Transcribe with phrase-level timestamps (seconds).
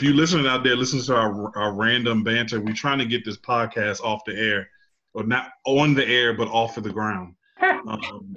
[0.00, 2.58] if you're listening out there, listen to our, our random banter.
[2.58, 4.70] We're trying to get this podcast off the air,
[5.12, 7.34] or not on the air, but off of the ground.
[7.60, 8.34] Um,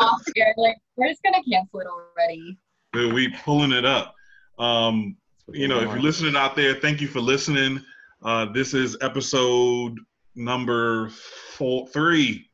[0.00, 2.56] off air, like we're just gonna cancel it already.
[2.94, 4.14] we pulling it up.
[4.58, 5.16] Um,
[5.52, 7.82] you know, if you're listening out there, thank you for listening.
[8.22, 9.98] Uh, this is episode
[10.34, 11.08] number
[11.56, 12.48] four, three,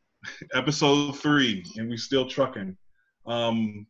[0.54, 2.76] episode three, and we still trucking.
[3.26, 3.86] Um,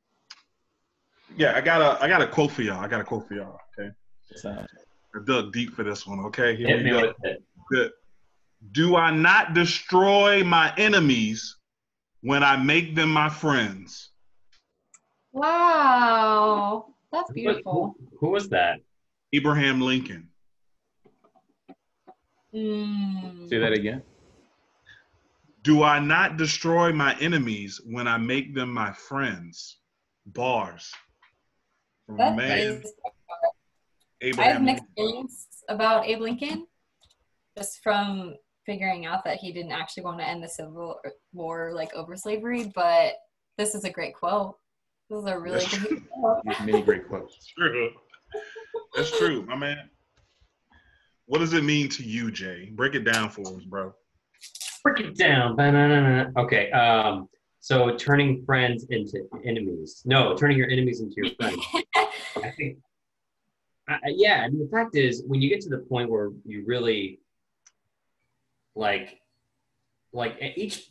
[1.36, 2.80] yeah, I got a I got a quote for y'all.
[2.80, 3.58] I got a quote for y'all.
[3.78, 3.90] Okay.
[4.44, 6.20] I dug deep for this one.
[6.20, 6.56] Okay.
[6.56, 7.00] Here Hit we me go.
[7.02, 7.42] with it.
[7.70, 7.90] Good.
[8.72, 11.56] Do I not destroy my enemies
[12.22, 14.10] when I make them my friends?
[15.32, 17.96] Wow, that's beautiful.
[17.98, 18.80] Who, who was that?
[19.32, 20.28] Abraham Lincoln.
[22.54, 23.48] Mm.
[23.48, 24.02] Say that again.
[25.62, 29.78] Do I not destroy my enemies when I make them my friends?
[30.26, 30.92] Bars.
[32.12, 34.84] From That man, is- I have Abraham an Lincoln.
[34.86, 36.66] experience about Abe Lincoln,
[37.56, 38.34] just from
[38.66, 41.00] figuring out that he didn't actually want to end the Civil
[41.32, 42.70] War like over slavery.
[42.74, 43.14] But
[43.56, 44.56] this is a great quote.
[45.08, 46.42] This is a really That's good quote.
[46.64, 47.46] Many great quotes.
[47.58, 47.90] True.
[48.94, 49.88] That's true, my man.
[51.26, 52.70] What does it mean to you, Jay?
[52.74, 53.94] Break it down for us, bro.
[54.84, 55.56] Break it down.
[55.56, 56.30] Ba-na-na-na.
[56.42, 56.70] Okay.
[56.72, 57.28] Um.
[57.60, 60.02] So turning friends into enemies.
[60.04, 61.64] No, turning your enemies into your friends.
[62.42, 62.78] I think.
[63.88, 64.42] I, yeah.
[64.44, 67.20] I mean, the fact is, when you get to the point where you really
[68.74, 69.20] like,
[70.12, 70.88] like each.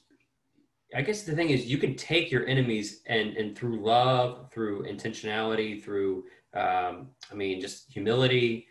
[0.93, 4.83] I guess the thing is, you can take your enemies and and through love, through
[4.83, 8.67] intentionality, through um, I mean, just humility,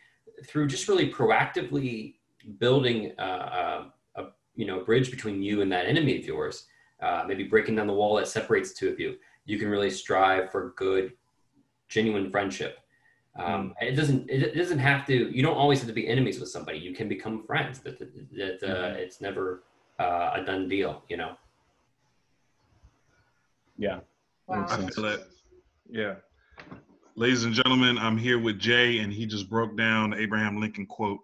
[0.47, 2.17] through just really proactively
[2.59, 3.85] building uh, uh,
[4.17, 6.67] a you know bridge between you and that enemy of yours.
[7.01, 9.17] Uh, maybe breaking down the wall that separates the two of you.
[9.47, 11.15] You can really strive for good,
[11.89, 12.80] genuine friendship.
[13.39, 14.29] Um, It doesn't.
[14.29, 15.15] It doesn't have to.
[15.35, 16.79] You don't always have to be enemies with somebody.
[16.79, 17.79] You can become friends.
[17.81, 19.63] That that, that uh, it's never
[19.99, 21.05] uh, a done deal.
[21.09, 21.37] You know.
[23.79, 24.01] Yeah.
[24.47, 24.67] Wow.
[24.69, 25.27] I feel it.
[25.89, 26.15] Yeah.
[27.17, 31.21] Ladies and gentlemen, I'm here with Jay, and he just broke down Abraham Lincoln quote.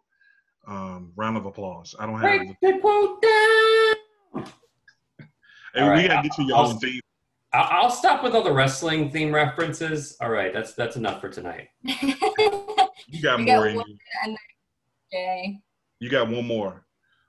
[0.69, 1.95] Um, round of applause.
[1.99, 2.23] I don't have.
[2.23, 4.45] Break the quote down.
[5.75, 7.01] Hey, All we right, gotta get to your I'll- theme.
[7.57, 10.17] I'll, I'll stop with all the wrestling theme references.
[10.21, 11.69] All right, that's that's enough for tonight.
[13.09, 13.85] You got We more got in one.
[14.27, 14.37] you.
[15.13, 15.59] Jay.
[16.01, 16.85] You got one more.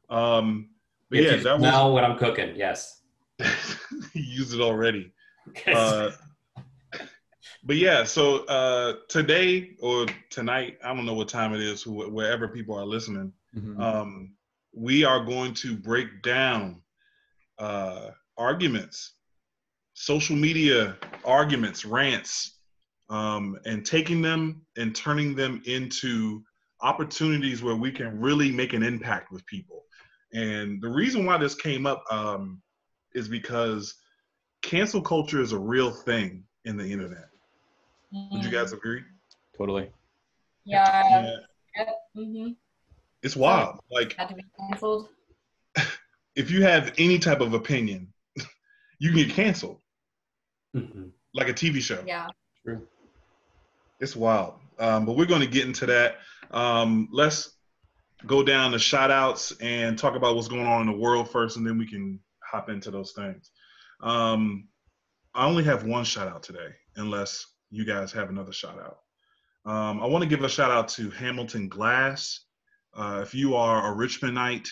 [0.09, 0.69] Um,
[1.11, 2.55] but If yeah, you that smell what I'm cooking.
[2.55, 3.01] Yes.
[3.39, 3.77] was.
[4.11, 5.11] he used it already.
[5.67, 6.09] Uh,
[7.63, 12.11] but yeah, so uh, today or tonight, I don't know what time it is, wh-
[12.11, 13.79] wherever people are listening, Mhm.
[13.79, 14.33] um,
[14.73, 16.81] we are going to break down
[17.59, 19.16] uh, arguments,
[19.99, 20.95] social media
[21.25, 22.59] arguments, rants,
[23.09, 26.43] um, and taking them and turning them into
[26.81, 29.85] opportunities where we can really make an impact with people.
[30.33, 32.61] And the reason why this came up um,
[33.15, 33.95] is because
[34.61, 37.29] cancel culture is a real thing in the internet.
[38.31, 39.01] Would you guys agree?
[39.57, 39.89] Totally.
[40.63, 41.37] Yeah.
[42.15, 42.49] Mm-hmm.
[43.23, 43.79] It's wild.
[43.89, 45.09] Like Had to be canceled.
[46.35, 48.13] if you have any type of opinion,
[48.99, 49.79] you can get canceled,
[50.77, 51.11] Mhm.
[51.33, 52.03] like a TV show.
[52.05, 52.27] Yeah.
[52.63, 52.87] True.
[53.99, 54.55] It's wild.
[54.79, 56.17] Um, but we're going to get into that.
[56.51, 57.57] Um, let's
[58.25, 61.57] go down the shout outs and talk about what's going on in the world first,
[61.57, 63.51] and then we can hop into those things.
[64.01, 64.67] Um,
[65.33, 68.99] I only have one shout out today, unless you guys have another shout out.
[69.71, 72.45] Um, I want to give a shout out to Hamilton Glass.
[72.95, 74.69] Uh, if you are a Richmondite,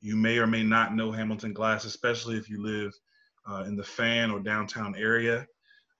[0.00, 2.92] you may or may not know Hamilton Glass, especially if you live
[3.48, 5.46] uh, in the fan or downtown area.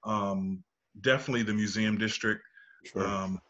[0.05, 0.63] Um,
[1.01, 2.43] definitely the museum district.
[2.85, 3.07] Sure.
[3.07, 3.41] Um,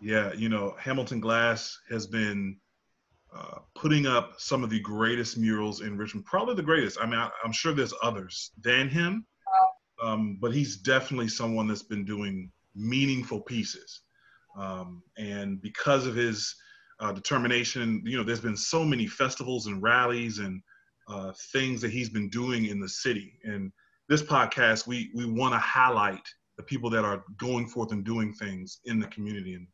[0.00, 2.56] yeah, you know, Hamilton Glass has been
[3.34, 6.98] uh, putting up some of the greatest murals in Richmond, probably the greatest.
[7.00, 9.26] I mean, I, I'm sure there's others than him,
[10.02, 14.02] um, but he's definitely someone that's been doing meaningful pieces.
[14.56, 16.54] Um, and because of his
[17.00, 20.62] uh, determination, you know, there's been so many festivals and rallies and
[21.08, 23.38] uh, things that he's been doing in the city.
[23.44, 23.72] And
[24.08, 28.32] this podcast, we we want to highlight the people that are going forth and doing
[28.32, 29.66] things in the community and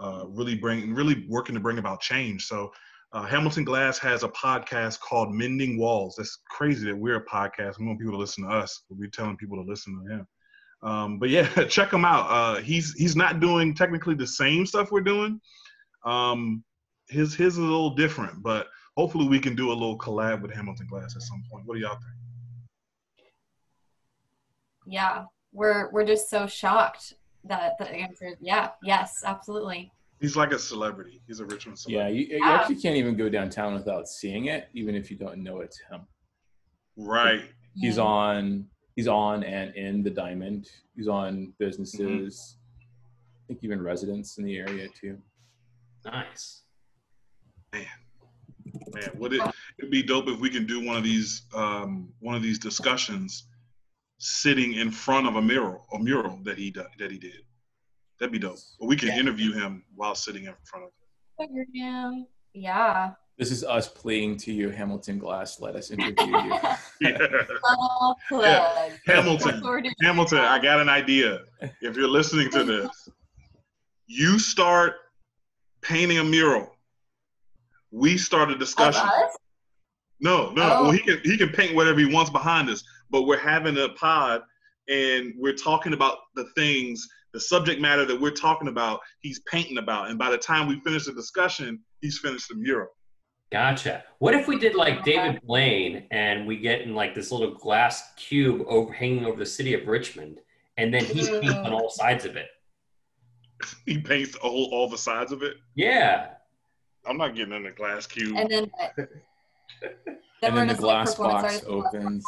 [0.00, 2.46] uh, really bring really working to bring about change.
[2.46, 2.72] So
[3.12, 6.16] uh, Hamilton Glass has a podcast called Mending Walls.
[6.16, 7.78] That's crazy that we're a podcast.
[7.78, 10.26] We want people to listen to us, we're telling people to listen to him.
[10.82, 12.26] Um, but yeah, check him out.
[12.28, 15.40] Uh, he's he's not doing technically the same stuff we're doing.
[16.04, 16.64] Um,
[17.08, 18.66] his his is a little different, but
[18.96, 21.66] hopefully we can do a little collab with Hamilton Glass at some point.
[21.66, 23.30] What do y'all think?
[24.86, 25.24] Yeah.
[25.52, 27.14] We're we're just so shocked
[27.44, 29.90] that the answer is yeah, yes, absolutely.
[30.20, 31.20] He's like a celebrity.
[31.26, 32.18] He's a Richmond Yeah, celebrity.
[32.30, 32.56] you, you Ah.
[32.60, 36.02] actually can't even go downtown without seeing it, even if you don't know it's him.
[36.96, 37.42] Right.
[37.74, 38.66] He's on.
[38.96, 40.70] He's on and in the Diamond.
[40.94, 42.56] He's on businesses.
[42.70, 45.18] I think even residents in the area too.
[46.04, 46.62] Nice.
[47.72, 47.84] Man,
[49.16, 49.40] would it
[49.78, 53.48] it'd be dope if we can do one of these um, one of these discussions
[54.18, 57.42] sitting in front of a mural, a mural that he do- that he did.
[58.18, 58.56] That'd be dope.
[58.80, 59.18] But we can Yeah.
[59.18, 62.26] interview him while sitting in front of him.
[62.54, 63.12] Yeah.
[63.36, 65.60] This is us pleading to you, Hamilton Glass.
[65.60, 66.54] Let us interview you.
[66.54, 66.76] him.
[67.02, 67.18] Yeah.
[68.30, 68.88] Yeah.
[69.06, 69.62] Hamilton.
[70.00, 71.40] Hamilton, I got an idea.
[71.82, 73.08] If you're listening to this,
[74.06, 74.94] you start
[75.82, 76.74] painting a mural.
[77.90, 79.02] We start a Of discussion.
[79.06, 79.36] us?
[80.20, 80.62] No, no.
[80.62, 80.82] Oh.
[80.84, 83.90] Well, he can he can paint whatever he wants behind us, but we're having a
[83.90, 84.42] pod
[84.88, 89.00] and we're talking about the things, the subject matter that we're talking about.
[89.20, 92.88] He's painting about, and by the time we finish the discussion, he's finished the mural.
[93.52, 94.04] Gotcha.
[94.18, 98.12] What if we did like David Blaine and we get in like this little glass
[98.16, 100.40] cube over hanging over the city of Richmond,
[100.76, 101.72] and then he paints on mm.
[101.72, 102.48] all sides of it.
[103.86, 105.54] He paints all all the sides of it.
[105.74, 106.32] Yeah.
[107.06, 108.36] I'm not getting in the glass cube.
[108.36, 109.08] And then, then
[110.42, 111.66] and then the glass box artists.
[111.66, 112.24] opens.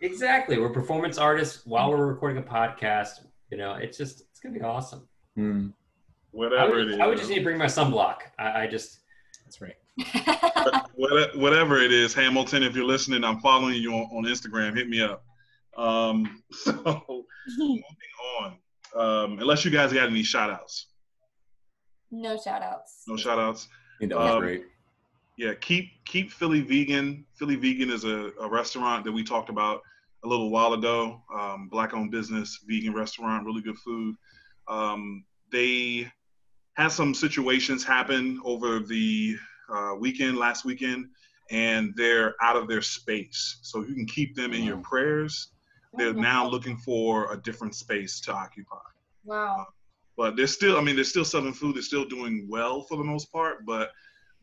[0.00, 0.58] Exactly.
[0.58, 3.26] We're performance artists while we're recording a podcast.
[3.50, 5.08] You know, it's just it's gonna be awesome.
[5.34, 5.68] Hmm,
[6.32, 7.00] whatever would, it is.
[7.00, 8.18] I would just need to bring my sunblock.
[8.38, 9.00] I, I just
[9.44, 9.76] that's right.
[11.36, 12.62] Whatever it is, Hamilton.
[12.62, 14.76] If you're listening, I'm following you on, on Instagram.
[14.76, 15.24] Hit me up.
[15.76, 17.24] Um, so
[17.58, 17.82] moving
[18.40, 18.58] on.
[18.94, 20.86] Um, unless you guys got any shout outs.
[22.10, 23.04] no shout outs.
[23.06, 23.68] No shout outs.
[23.96, 24.66] I think that was Um, great.
[25.36, 27.26] Yeah, keep keep Philly vegan.
[27.34, 29.82] Philly vegan is a, a restaurant that we talked about
[30.24, 31.22] a little while ago.
[31.34, 34.16] Um, black owned business, vegan restaurant, really good food.
[34.68, 36.10] Um, they
[36.74, 39.36] had some situations happen over the
[39.72, 41.08] uh, weekend, last weekend,
[41.50, 43.58] and they're out of their space.
[43.62, 45.48] So you can keep them in your prayers.
[45.96, 48.76] They're now looking for a different space to occupy.
[49.24, 49.66] Wow.
[50.16, 51.76] But they're still, I mean, they're still selling food.
[51.76, 53.90] They're still doing well for the most part, but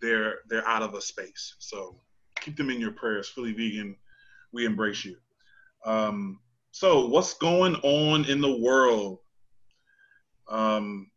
[0.02, 1.56] they're they're out of a space.
[1.60, 2.00] So
[2.40, 3.30] keep them in your prayers.
[3.30, 3.96] Philly vegan,
[4.52, 5.16] we embrace you.
[5.86, 6.40] Um,
[6.72, 9.20] so what's going on in the world?
[10.48, 11.10] Um,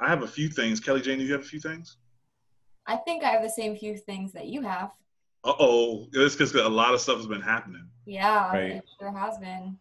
[0.00, 0.80] I have a few things.
[0.80, 1.96] Kelly Jane, do you have a few things?
[2.86, 4.90] I think I have the same few things that you have.
[5.44, 7.88] Uh oh, it's because a lot of stuff has been happening.
[8.06, 8.70] Yeah, Right.
[8.72, 9.78] it sure has been.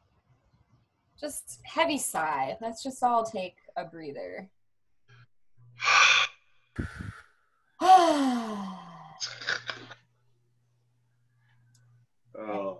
[1.19, 2.57] Just heavy sigh.
[2.61, 4.49] Let's just all take a breather.
[12.39, 12.73] Uh,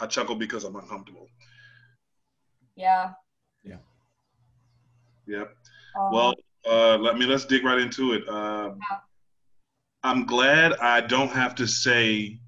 [0.00, 1.26] I chuckle because I'm uncomfortable.
[2.76, 3.12] yeah.
[3.64, 3.76] Yeah.
[5.26, 5.56] Yep.
[5.98, 6.34] um, Well,
[6.68, 8.28] uh, let me let's dig right into it.
[8.28, 8.74] Uh,
[10.02, 12.38] I'm glad I don't have to say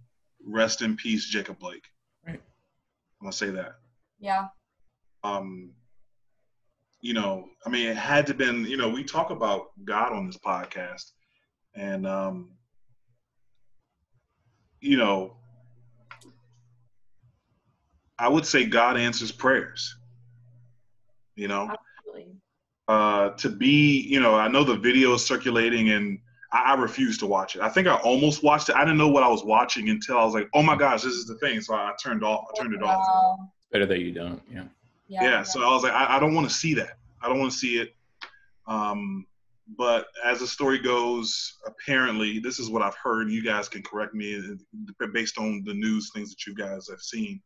[0.46, 1.84] rest in peace, Jacob Blake.
[2.26, 2.40] Right.
[3.20, 3.76] I'm gonna say that.
[4.18, 4.46] yeah.
[5.24, 5.72] Um,
[7.00, 8.64] you know, I mean, it had to been.
[8.64, 11.12] You know, we talk about God on this podcast,
[11.74, 12.50] and um,
[14.80, 15.36] you know,
[18.18, 19.96] I would say God answers prayers.
[21.36, 21.70] You know,
[22.06, 22.34] Absolutely.
[22.88, 26.18] uh, to be, you know, I know the video is circulating and
[26.52, 27.62] I, I refuse to watch it.
[27.62, 28.74] I think I almost watched it.
[28.74, 31.14] I didn't know what I was watching until I was like, oh my gosh, this
[31.14, 31.62] is the thing.
[31.62, 33.38] So I turned off, I turned it off.
[33.72, 34.42] Better that you don't.
[34.52, 34.64] Yeah.
[35.10, 35.24] Yeah.
[35.24, 35.42] Yeah.
[35.42, 36.98] So I was like, I, I don't want to see that.
[37.20, 37.94] I don't want to see it.
[38.68, 39.26] Um,
[39.76, 43.30] but as the story goes, apparently, this is what I've heard.
[43.30, 44.56] You guys can correct me
[45.12, 47.42] based on the news things that you guys have seen.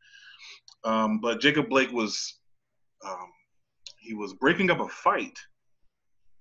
[0.84, 2.38] Um, but Jacob Blake was
[3.04, 3.32] um,
[3.98, 5.38] he was breaking up a fight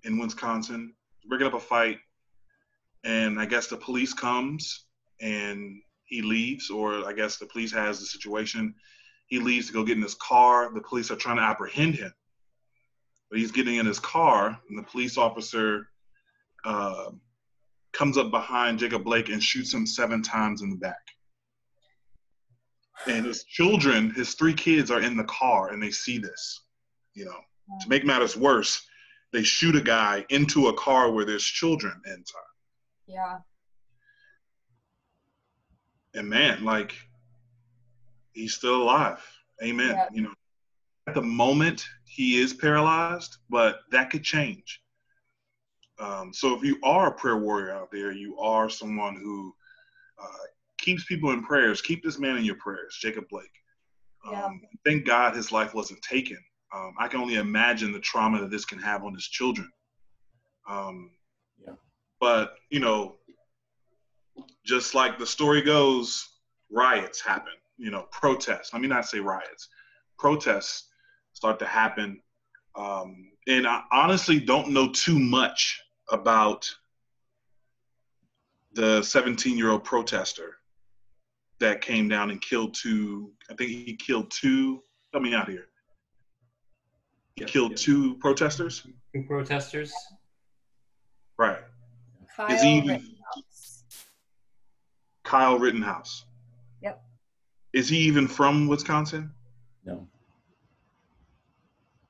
[0.04, 0.94] in Wisconsin,
[1.28, 2.00] breaking up a fight,
[3.06, 4.86] and I guess the police comes
[5.22, 8.76] and he leaves, or I guess the police has the situation.
[9.34, 10.72] He leaves to go get in his car.
[10.72, 12.14] The police are trying to apprehend him,
[13.32, 15.90] but he's getting in his car, and the police officer
[16.64, 17.10] uh,
[17.94, 21.02] comes up behind Jacob Blake and shoots him seven times in the back.
[23.08, 26.62] And his children, his three kids, are in the car, and they see this.
[27.16, 27.40] You know,
[27.82, 28.86] to make matters worse,
[29.32, 32.54] they shoot a guy into a car where there's children inside.
[33.08, 33.38] Yeah.
[36.14, 36.94] And man, like,
[38.34, 39.20] he's still alive.
[39.64, 39.92] Amen.
[39.92, 40.08] Yeah.
[40.12, 40.34] You know,
[41.08, 44.82] at the moment, he is paralyzed, but that could change.
[46.00, 49.54] Um, so if you are a prayer warrior out there, you are someone who
[50.22, 50.46] uh,
[50.78, 51.82] keeps people in prayers.
[51.82, 53.46] Keep this man in your prayers, Jacob Blake.
[54.26, 54.70] Um, Yeah.
[54.86, 56.38] Thank God his life wasn't taken.
[56.74, 59.72] Um, I can only imagine the trauma that this can have on his children.
[60.68, 61.12] Um,
[61.64, 61.76] Yeah.
[62.20, 63.18] But you know,
[64.66, 66.28] just like the story goes,
[66.72, 67.54] riots happen.
[67.84, 68.72] You know, protests.
[68.72, 69.68] Let me not say riots.
[70.18, 70.88] Protests
[71.34, 72.22] start to happen,
[72.76, 76.74] um, and I honestly don't know too much about
[78.74, 80.56] the 17-year-old protester
[81.60, 83.34] that came down and killed two.
[83.52, 84.82] I think he killed two.
[85.12, 85.66] Help me out here.
[87.36, 87.78] He Yeah, killed yeah.
[87.80, 88.88] two protesters.
[89.14, 89.92] Two protesters.
[91.38, 91.60] Right.
[92.34, 93.84] Kyle Is he even Rittenhouse.
[95.24, 96.26] Kyle Rittenhouse?
[97.74, 97.82] Yep.
[97.82, 99.32] Is he even from Wisconsin?
[99.86, 100.08] No.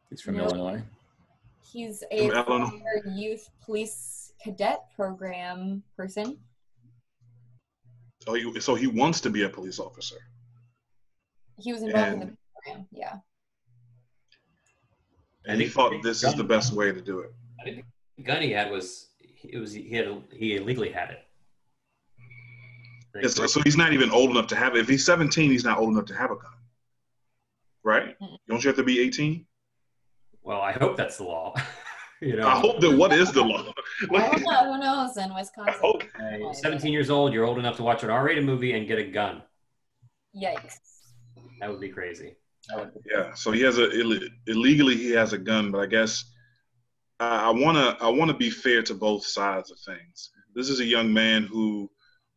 [0.09, 0.51] He's from Nope.
[0.51, 0.81] Illinois.
[1.71, 2.69] He's a Illinois.
[2.69, 6.37] former youth police cadet program person.
[8.21, 10.17] So he, so he wants to be a police officer.
[11.57, 12.87] He was involved in the program.
[12.91, 13.15] Yeah.
[15.45, 17.33] And he thought this is the best way to do it.
[17.59, 17.85] I think
[18.17, 19.09] the gun he had was
[19.43, 21.19] it was he had he illegally had it.
[23.21, 24.75] Yeah, so, so he's not even old enough to have.
[24.75, 26.51] If he's 17, he's not old enough to have a gun.
[27.83, 28.15] Right?
[28.47, 29.45] Don't you have to be 18?
[30.41, 31.53] well, I hope that's the law.
[32.21, 33.63] you know, I hope that what is the law?
[34.13, 34.73] I don't know.
[34.73, 35.75] Who knows in Wisconsin?
[35.81, 36.03] hope.
[36.19, 39.03] Uh, 17 years old, you're old enough to watch an R-rated movie and get a
[39.05, 39.41] gun.
[40.35, 40.79] Yikes.
[41.59, 42.35] That would be crazy.
[43.05, 46.25] Yeah, so he has a Ill- illegally he has a gun, but I guess
[47.19, 50.31] I want to I want to be fair to both sides of things.
[50.55, 51.89] This is a young man who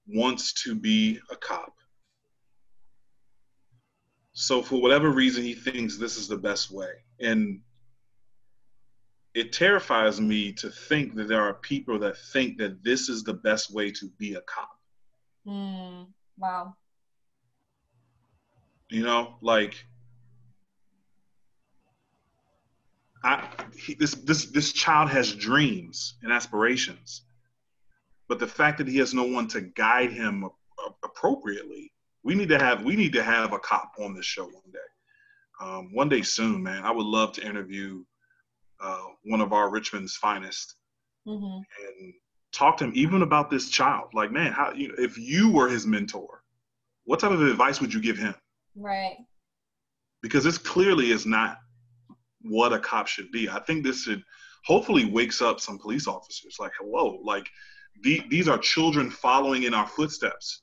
[0.07, 1.75] wants to be a cop.
[4.33, 6.91] So for whatever reason he thinks this is the best way.
[7.21, 7.61] And
[9.35, 13.35] it terrifies me to think that there are people that think that this is the
[13.35, 14.79] best way to be a cop.
[15.47, 16.03] Hmm.
[16.39, 16.75] Wow.
[18.89, 19.85] You know, like
[23.25, 27.23] I he, this this this child has dreams and aspirations,
[28.29, 30.49] but the fact that he has no one to guide him
[31.05, 31.93] appropriately,
[32.23, 34.79] we need to have we need to have a cop on this show one day,
[35.61, 36.85] um, one day soon, man.
[36.85, 38.05] I would love to interview
[38.81, 40.77] uh, one of our Richmond's finest
[41.27, 42.15] hmm and
[42.53, 44.09] talk to him even about this child.
[44.15, 46.43] Like, man, how you know if you were his mentor,
[47.05, 48.35] what type of advice would you give him?
[48.77, 49.17] Right.
[50.23, 51.59] because this clearly is not
[52.43, 53.49] what a cop should be.
[53.49, 54.23] I think this should
[54.65, 56.57] hopefully wakes up some police officers.
[56.61, 57.49] Like, hello, like
[58.03, 60.63] the, these are children following in our footsteps.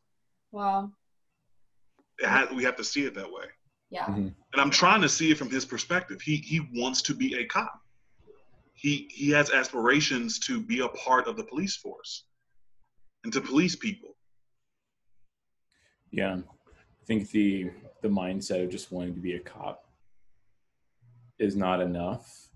[0.51, 0.91] Wow.
[2.19, 3.45] It ha we have to see it that way.
[3.89, 4.05] Yeah.
[4.05, 4.33] Mhm.
[4.53, 6.21] And I'm trying to see it from his perspective.
[6.21, 7.79] He he wants to be a cop.
[8.73, 12.25] He he has aspirations to be a part of the police force
[13.23, 14.15] and to police people.
[16.11, 17.71] Yeah, I think the
[18.01, 19.89] the mindset of just wanting to be a cop
[21.39, 22.49] is not enough.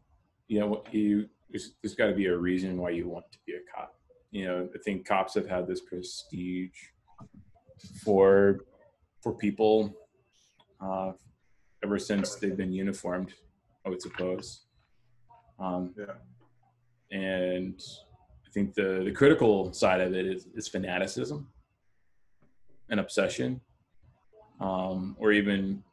[0.48, 3.54] You know, you there's, there's got to be a reason why you want to be
[3.54, 3.97] a cop.
[4.32, 6.76] You know, I think cops have had this prestige
[8.04, 8.60] for
[9.22, 9.94] for people
[10.82, 11.12] uh,
[11.84, 13.34] ever since they've been uniformed.
[13.86, 14.66] I would suppose.
[15.60, 16.16] Um, Yeah.
[17.12, 17.82] and
[18.46, 21.48] I think the the critical side of it is, is fanaticism
[22.90, 23.62] and obsession,
[24.60, 25.84] um, or even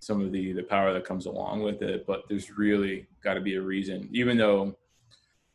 [0.00, 2.06] some of the the power that comes along with it.
[2.06, 4.76] But there's really got to be a reason, even though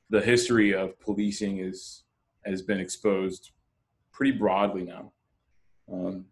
[0.09, 2.03] the history of policing is
[2.46, 3.51] has been exposed
[4.12, 5.12] pretty broadly now,
[5.91, 6.25] um,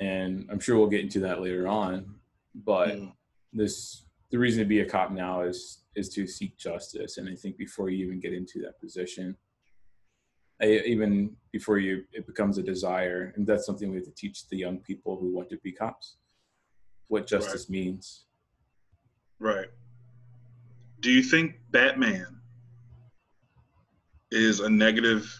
[0.00, 2.14] and I'm sure we'll get into that later on.
[2.54, 3.12] But Mm.
[3.52, 7.34] this the reason to be a cop now is is to seek justice and i
[7.34, 9.36] think before you even get into that position
[10.60, 14.48] I, even before you it becomes a desire and that's something we have to teach
[14.48, 16.16] the young people who want to be cops
[17.08, 18.24] what justice means
[19.38, 19.68] Right.
[21.00, 22.40] Do you think Batman
[24.30, 25.32] is a negative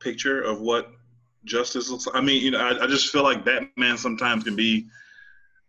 [0.00, 0.92] picture of what
[1.44, 2.16] justice looks like?
[2.16, 4.86] I mean, you know, I, I just feel like Batman sometimes can be,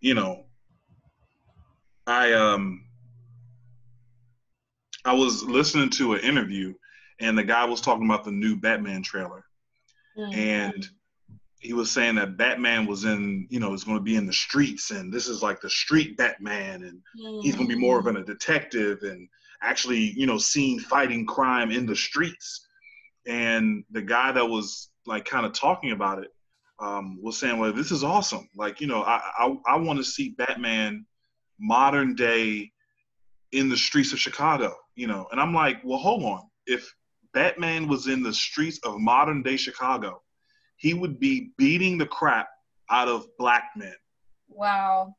[0.01, 0.45] you know,
[2.07, 2.83] I um
[5.03, 6.73] I was listening to an interview
[7.19, 9.43] and the guy was talking about the new Batman trailer
[10.17, 10.33] Mm.
[10.33, 10.87] and
[11.59, 14.31] he was saying that Batman was in, you know, is going to be in the
[14.31, 17.01] streets, and this is like the street Batman, and
[17.41, 18.21] he's going to be more of Mm.
[18.21, 19.27] a detective and
[19.61, 22.67] actually, you know, seen fighting crime in the streets.
[23.27, 26.31] And the guy that was like kind of talking about it
[26.79, 28.47] um, was saying, "Well, this is awesome.
[28.55, 31.05] Like, you know, I I, I want to see Batman
[31.59, 32.71] modern day
[33.51, 36.43] in the streets of Chicago, you know." And I'm like, "Well, hold on.
[36.65, 36.93] If
[37.33, 40.21] Batman was in the streets of modern day Chicago,
[40.77, 42.47] he would be beating the crap
[42.89, 43.95] out of black men."
[44.47, 45.15] Wow.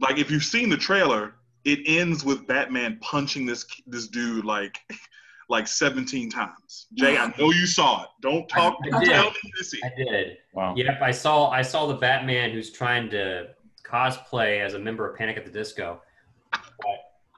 [0.00, 1.34] Like if you've seen the trailer,
[1.64, 4.78] it ends with Batman punching this this dude like
[5.48, 6.86] like 17 times.
[6.94, 8.08] Jay, I know you saw it.
[8.20, 8.76] Don't talk.
[8.84, 9.32] I, I tell did.
[9.32, 9.80] me you see.
[9.82, 10.36] I did.
[10.52, 10.74] Wow.
[10.76, 13.48] Yep, I saw I saw the Batman who's trying to
[13.84, 16.00] cosplay as a member of Panic at the Disco.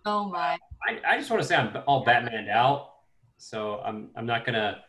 [0.07, 0.59] Oh my.
[0.89, 2.95] I, I just want to say I'm all Batmaned out,
[3.37, 4.83] so I'm I'm not gonna.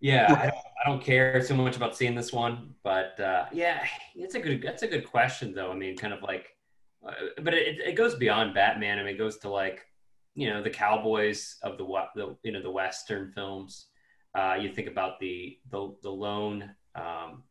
[0.00, 3.84] Yeah, I don't, I don't care too much about seeing this one, but uh, yeah,
[4.14, 5.70] it's a good that's a good question though.
[5.70, 6.56] I mean, kind of like,
[7.02, 8.98] but it, it goes beyond Batman.
[8.98, 9.86] I mean, it goes to like,
[10.34, 11.84] you know, the cowboys of the
[12.14, 13.86] the you know the Western films.
[14.34, 17.42] Uh, you think about the the the lone um,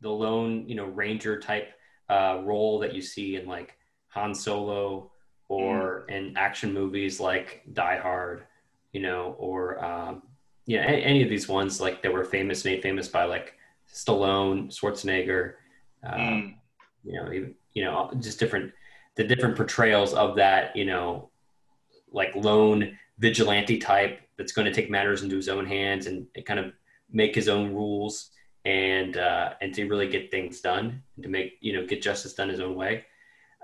[0.00, 1.72] the lone you know ranger type
[2.08, 3.76] uh, role that you see in like
[4.08, 5.10] Han Solo
[5.48, 8.44] or in action movies like Die Hard,
[8.92, 10.22] you know, or um,
[10.66, 13.54] you know, any, any of these ones like that were famous, made famous by like
[13.92, 15.54] Stallone, Schwarzenegger,
[16.02, 16.54] um, Mm.
[17.04, 18.72] you know, even, you know, just different
[19.16, 21.30] the different portrayals of that, you know,
[22.10, 26.44] like lone vigilante type that's going to take matters into his own hands and, and
[26.44, 26.72] kind of
[27.10, 28.30] make his own rules
[28.64, 32.34] and uh, and to really get things done and to make you know get justice
[32.34, 33.04] done his own way.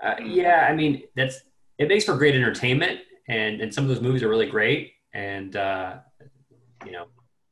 [0.01, 1.41] Uh, yeah, I mean that's
[1.77, 4.93] it makes for great entertainment and and some of those movies are really great.
[5.13, 5.97] And uh,
[6.85, 7.07] you know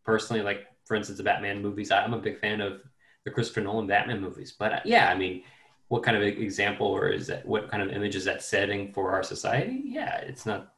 [0.05, 2.81] personally like for instance the Batman movies I'm a big fan of
[3.25, 4.53] the Christopher Nolan Batman movies.
[4.57, 5.43] But uh, yeah I mean
[5.89, 9.11] what kind of example or is that what kind of image is that setting for
[9.11, 10.73] our society yeah it's not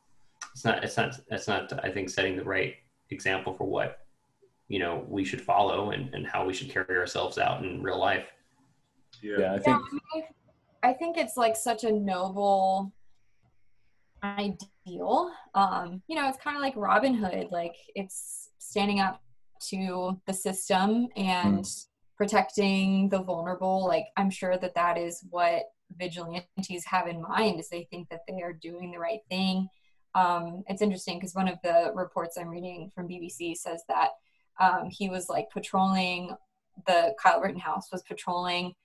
[0.54, 2.76] it's not it's not that's not I think setting the right
[3.10, 4.00] example for what
[4.67, 8.00] you know we should follow and, and how we should carry ourselves out in real
[8.00, 8.28] life
[9.21, 9.39] Yeah.
[9.39, 10.24] Yeah, I Yeah, think I, mean,
[10.84, 12.91] I think it's like such a noble
[14.24, 15.32] ideal.
[15.56, 17.47] Um, you know, it's kind of like Robin Hood.
[17.52, 19.21] Like it's standing up
[19.69, 21.65] to the system and
[22.26, 23.84] protecting the vulnerable.
[23.88, 25.64] Like I'm sure that that is what
[25.98, 27.60] vigilantes have in mind.
[27.60, 29.68] Is they think that they are doing the right thing.
[30.14, 34.10] Um, it's interesting because one of the reports I'm reading from BBC says that
[34.60, 36.36] um, he was like patrolling
[36.86, 38.76] the Kyle Rittenhouse was patrolling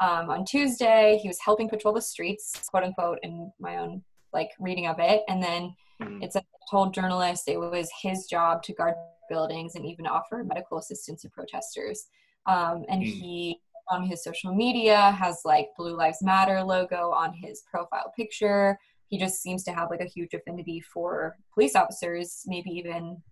[0.00, 1.18] um, on Tuesday.
[1.22, 4.02] He was helping patrol the streets, quote unquote, in my own
[4.34, 5.22] like reading of it.
[5.28, 6.22] And then Mhm.
[6.22, 8.94] it's a told journalists it was his job to guard
[9.30, 12.08] buildings and even offer medical assistance to protesters.
[12.46, 13.06] Um, and Mm.
[13.06, 18.78] he on his social media has like Blue Lives Matter logo on his profile picture.
[19.08, 23.22] He just seems to have like a huge affinity for police officers, maybe even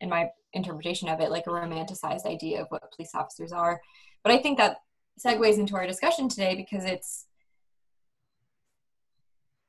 [0.00, 3.80] in my interpretation of it, like a romanticized idea of what police officers are.
[4.22, 4.78] But I think that
[5.24, 7.26] segues into our discussion today because it's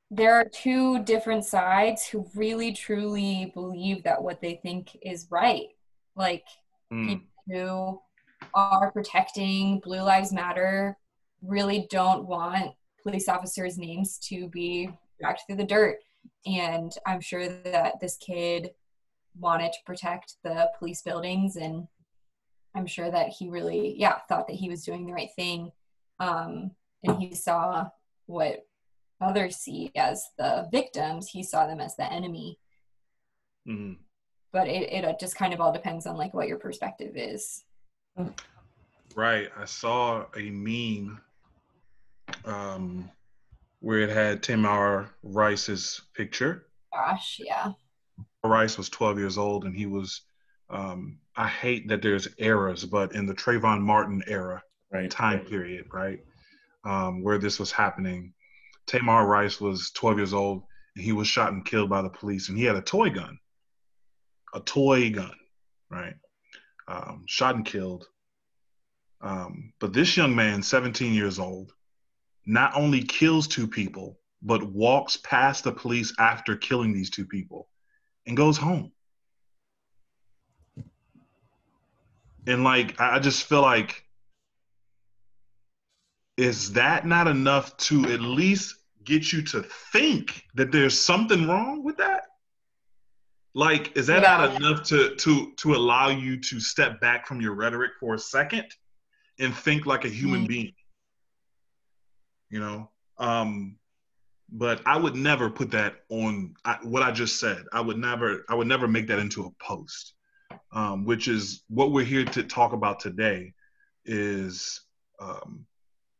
[0.09, 5.67] there are two different sides who really truly believe that what they think is right.
[6.15, 6.45] Like
[6.91, 7.05] Mm.
[7.05, 8.01] people who
[8.57, 10.97] are protecting Blue Lives Matter
[11.43, 14.89] really don't want police officers' names to be
[15.19, 15.99] dragged through the dirt.
[16.45, 18.71] And I'm sure that this kid
[19.39, 21.87] wanted to protect the police buildings and
[22.75, 25.71] I'm sure that he really, yeah, thought that he was doing the right thing.
[26.19, 26.71] Um,
[27.03, 27.89] and he saw
[28.25, 28.65] what
[29.21, 32.57] others see as the victims, he saw them as the enemy.
[33.67, 33.97] Mhm.
[34.51, 37.63] But it, it just kind of all depends on like what your perspective is.
[39.15, 39.49] Right.
[39.57, 41.19] I saw a meme
[42.45, 43.09] um,
[43.79, 46.67] where it had Tamir Rice's picture.
[46.93, 47.71] Gosh, yeah.
[48.43, 50.21] Rice was 12 years old, and he was.
[50.69, 55.09] Um, I hate that there's eras, but in the Trayvon Martin era, right.
[55.09, 56.19] time period, right,
[56.83, 58.33] um, where this was happening,
[58.85, 60.63] Tamar Rice was 12 years old,
[60.95, 63.39] and he was shot and killed by the police, and he had a toy gun,
[64.53, 65.35] a toy gun,
[65.89, 66.15] right,
[66.87, 68.07] um, shot and killed.
[69.21, 71.73] Um, but this young man, 17 years old,
[72.45, 77.67] not only kills two people, but walks past the police after killing these two people
[78.25, 78.91] and goes home.
[82.45, 84.05] And like, I just feel like,
[86.37, 91.83] is that not enough to at least get you to think that there's something wrong
[91.83, 92.26] with that?
[93.57, 97.55] Like, is that not enough to to to allow you to step back from your
[97.55, 98.67] rhetoric for a second
[99.39, 100.47] and think like a human Mhm.
[100.47, 100.73] being?
[102.51, 103.79] You know, um,
[104.47, 107.65] but I would never put that on I, what I just said.
[107.73, 110.13] I would never, I would never make that into a post,
[110.71, 113.55] um, which is what we're here to talk about today.
[114.05, 114.81] Is
[115.19, 115.65] um,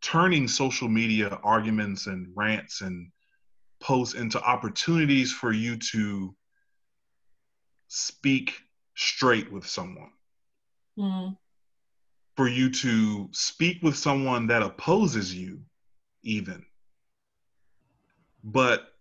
[0.02, 3.12] turning social media arguments and rants and
[3.80, 6.36] posts into opportunities for you to
[7.88, 8.62] speak
[8.95, 10.12] straight with someone,
[10.97, 11.38] Mm,
[12.36, 15.62] for you to speak with someone that opposes you,
[16.23, 16.65] even.
[18.43, 18.93] But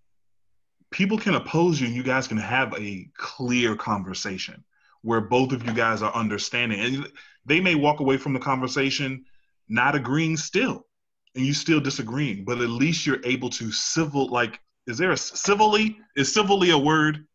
[0.91, 4.65] people can oppose you and you guys can have a clear conversation
[5.03, 6.81] where both of you guys are understanding.
[6.81, 7.13] And
[7.45, 9.25] they may walk away from the conversation
[9.69, 10.87] not agreeing still
[11.35, 15.17] and you still disagreeing but at least you're able to civil like is there a
[15.17, 17.27] civilly is civilly a word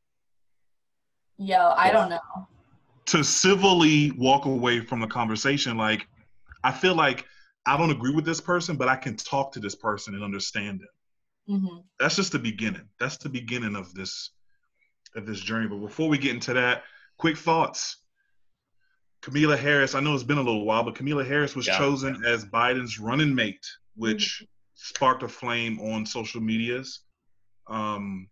[1.38, 2.20] Yo, I don't know.
[3.08, 6.08] to civilly walk away from the conversation like
[6.64, 7.26] i feel like
[7.66, 10.80] i don't agree with this person but i can talk to this person and understand
[10.80, 14.30] them hmm that's just the beginning that's the beginning of this
[15.16, 16.84] of this journey but before we get into that
[17.18, 17.98] quick thoughts
[19.22, 21.78] Kamala Harris, I know it's been a little while, but Kamala Harris was Yeah.
[21.78, 23.64] chosen as Biden's running mate,
[23.96, 27.02] which sparked a flame on social medias.
[27.68, 28.28] Um,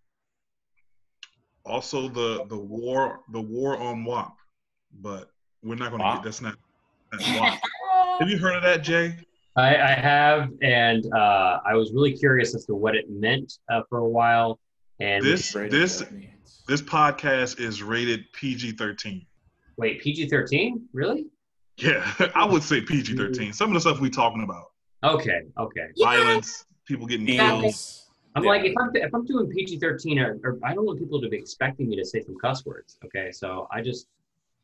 [1.70, 4.36] also the the war the war on WAP,
[5.02, 5.30] but
[5.64, 6.56] we're not going to get that's not
[7.12, 7.24] that's
[8.20, 9.16] Have you heard of that, Jay?
[9.56, 13.82] I, I have, and uh, I was really curious as to what it meant uh,
[13.90, 14.60] for a while.
[15.00, 16.64] And This this what it means.
[16.68, 19.26] this podcast is rated PG thirteen.
[19.78, 20.88] wait, PG thirteen?
[20.94, 21.26] Really?
[21.78, 23.54] Yeah, I would say PG thirteen.
[23.54, 24.66] Some of the stuff we're talking about,
[25.04, 25.86] Okay, okay.
[25.98, 27.74] violence, people getting killed.
[28.36, 28.36] Themes.
[28.36, 28.50] I'm Yeah.
[28.50, 31.30] like, if I'm if I'm doing PG thirteen, or, or I don't want people to
[31.30, 32.98] be expecting me to say some cuss words.
[33.06, 34.08] Okay, so I just,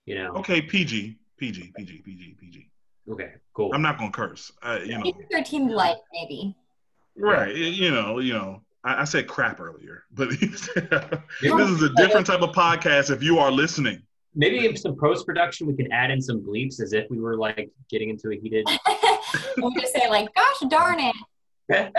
[0.05, 2.69] you know, Okay, PG, PG, PG, PG, PG.
[3.11, 3.71] okay, cool.
[3.73, 4.51] I'm not gonna curse.
[4.61, 6.55] I, you know, Thirteen light, maybe.
[7.17, 7.53] right?
[7.53, 8.61] y- You know, you know.
[8.83, 13.09] I, I said crap earlier, but this is a different type of podcast.
[13.09, 14.01] If you are listening,
[14.37, 17.37] Maybe in some post production, we can add in some bleeps as if we were
[17.37, 18.67] like getting into a heated.
[19.57, 21.15] we'll just say like, "Gosh darn it!"
[21.69, 21.89] yeah.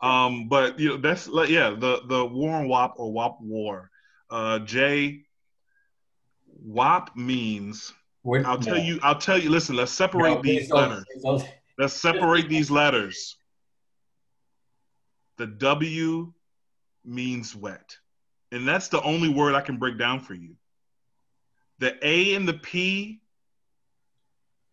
[0.00, 3.90] Um, but you know, that's like, yeah, the the war on WAP or WAP war.
[4.30, 5.24] Uh, Jay,
[6.46, 7.92] WAP means.
[8.24, 8.82] We're- I'll tell no.
[8.82, 8.98] you.
[9.02, 9.48] I'll tell you.
[9.50, 11.04] Listen, let's separate No, these don't- letters.
[11.22, 11.48] don't.
[11.78, 13.36] Let's separate these letters.
[15.36, 16.32] The W
[17.04, 17.96] means wet.
[18.50, 20.56] And that's the only word I can break down for you.
[21.78, 23.20] The A and the P,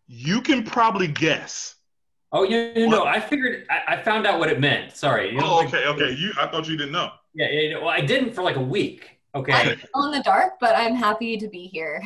[0.08, 1.75] you can probably guess.
[2.32, 4.92] Oh yeah, no, no, I figured I, I found out what it meant.
[4.96, 5.30] Sorry.
[5.32, 6.10] You know, Oh, like- okay, okay.
[6.12, 7.10] You I thought you didn't know.
[7.34, 9.10] Yeah, yeah, yeah, well, I didn't for like a week.
[9.34, 9.52] Okay.
[9.52, 12.02] I'm still in the dark, but I'm happy to be here.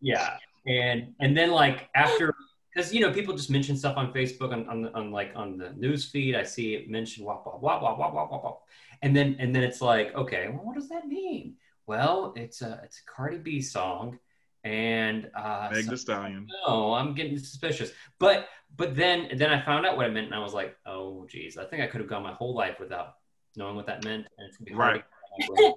[0.00, 2.34] Yeah, and and then like after,
[2.72, 5.70] because you know people just mention stuff on Facebook on, on, on like on the
[5.70, 6.34] news feed.
[6.36, 8.56] I see it mentioned wah wah wah wah wah wah wah wah,
[9.02, 11.54] and then and then it's like, okay, well, what does that mean?
[11.86, 14.18] Well, it's a it's a Cardi B song,
[14.62, 16.46] and uh, Meg so- the Stallion.
[16.66, 17.92] no, I'm getting suspicious.
[18.18, 21.26] But but then then I found out what it meant, and I was like, oh
[21.28, 23.14] geez, I think I could have gone my whole life without
[23.56, 25.04] knowing what that meant, and it's gonna be hard.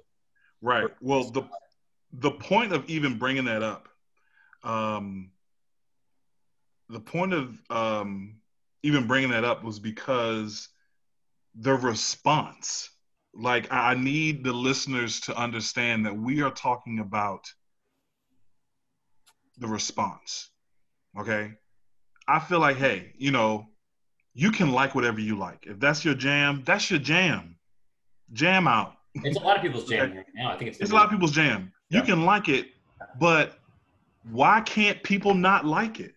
[0.60, 0.88] Right.
[1.00, 1.42] Well, the
[2.12, 3.88] the point of even bringing that up,
[4.64, 5.30] um,
[6.88, 8.36] the point of um,
[8.82, 10.68] even bringing that up was because
[11.54, 12.90] the response.
[13.34, 17.44] Like, I I need the listeners to understand that we are talking about
[19.58, 20.50] the response.
[21.16, 21.52] Okay.
[22.28, 23.66] I feel like, hey, you know,
[24.34, 25.66] you can like whatever you like.
[25.66, 27.56] If that's your jam, that's your jam.
[28.32, 28.94] Jam out.
[29.14, 30.52] It's a lot of people's jam right now.
[30.52, 31.72] I think it's It's a lot of people's jam.
[31.88, 32.04] You Yeah.
[32.04, 32.68] can like it,
[33.18, 33.58] but
[34.30, 36.14] why can't people not like it?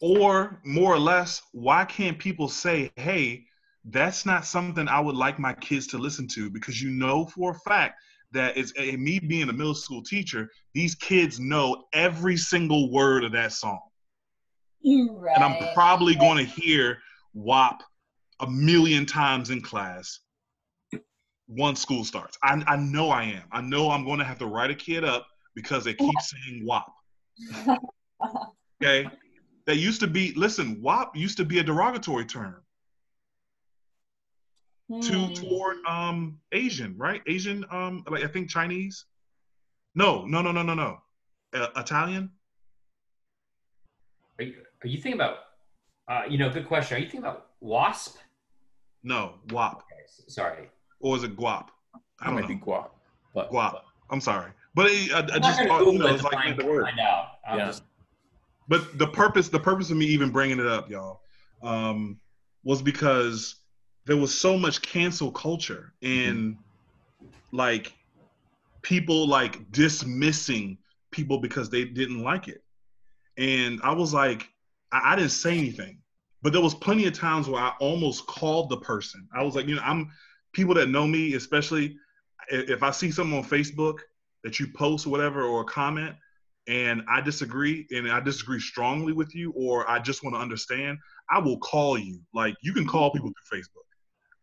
[0.00, 3.46] Or more or less, why can't people say, hey,
[3.84, 6.50] that's not something I would like my kids to listen to?
[6.50, 10.48] Because you know for a fact that it's eh, me being a middle school teacher,
[10.72, 13.80] these kids know every single word of that song.
[14.86, 15.34] Right.
[15.34, 16.98] And I'm probably going to hear
[17.34, 17.82] WAP
[18.40, 20.20] a million times in class
[21.48, 22.38] once school starts.
[22.42, 23.42] I, I know I am.
[23.50, 26.64] I know I'm going to have to write a kid up because they keep saying
[26.64, 26.86] WAP.
[28.82, 29.08] Okay?
[29.64, 32.62] That used to be, listen, WAP used to be a derogatory term
[35.02, 35.32] to Hmm.
[35.32, 37.22] toward um Asian, right?
[37.26, 39.06] Asian, um, like I think Chinese.
[39.94, 40.98] No, no, no, no, no, no.
[41.54, 42.30] Uh, Italian.
[44.38, 45.38] Are you, are you thinking about?
[46.08, 46.96] Uh, you know, good question.
[46.96, 48.16] Are you thinking about wasp?
[49.02, 49.74] No, WAP.
[49.76, 50.68] Okay, s- sorry.
[51.00, 51.68] Or is it guap?
[51.94, 52.48] I That don't might know.
[52.48, 52.90] be guap.
[53.34, 53.80] But Guap.
[54.08, 56.84] I'm sorry, but it, I, I just thought, you know, it's like the word.
[56.84, 57.26] find out.
[57.46, 57.66] I'm Yeah.
[57.66, 57.82] just
[58.68, 61.22] But the purpose, the purpose of me even bringing it up, y'all,
[61.62, 62.20] um,
[62.62, 63.56] was because
[64.06, 66.56] there was so much cancel culture and
[67.52, 67.92] like
[68.82, 70.78] people like dismissing
[71.10, 72.62] people because they didn't like it,
[73.36, 74.48] and I was like,
[74.96, 75.98] I, I didn't say anything,
[76.42, 79.26] but there was plenty of times where I almost called the person.
[79.34, 80.10] I was like, you know, I'm
[80.52, 81.96] people that know me, especially
[82.48, 83.98] if I see something on Facebook
[84.44, 86.14] that you post or whatever or a comment
[86.68, 90.98] and I disagree and I disagree strongly with you or I just want to understand,
[91.30, 92.20] I will call you.
[92.34, 93.86] Like you can call people through Facebook.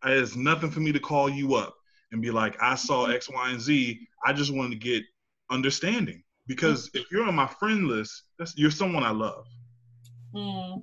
[0.06, 1.74] It's nothing for me to call you up
[2.12, 3.12] and be like, I saw mm-hmm.
[3.12, 4.06] X, Y, and Z.
[4.24, 5.04] I just wanted to get
[5.50, 6.98] understanding because mm-hmm.
[6.98, 9.46] if you're on my friend list, that's you're someone I love.
[10.34, 10.82] Mm.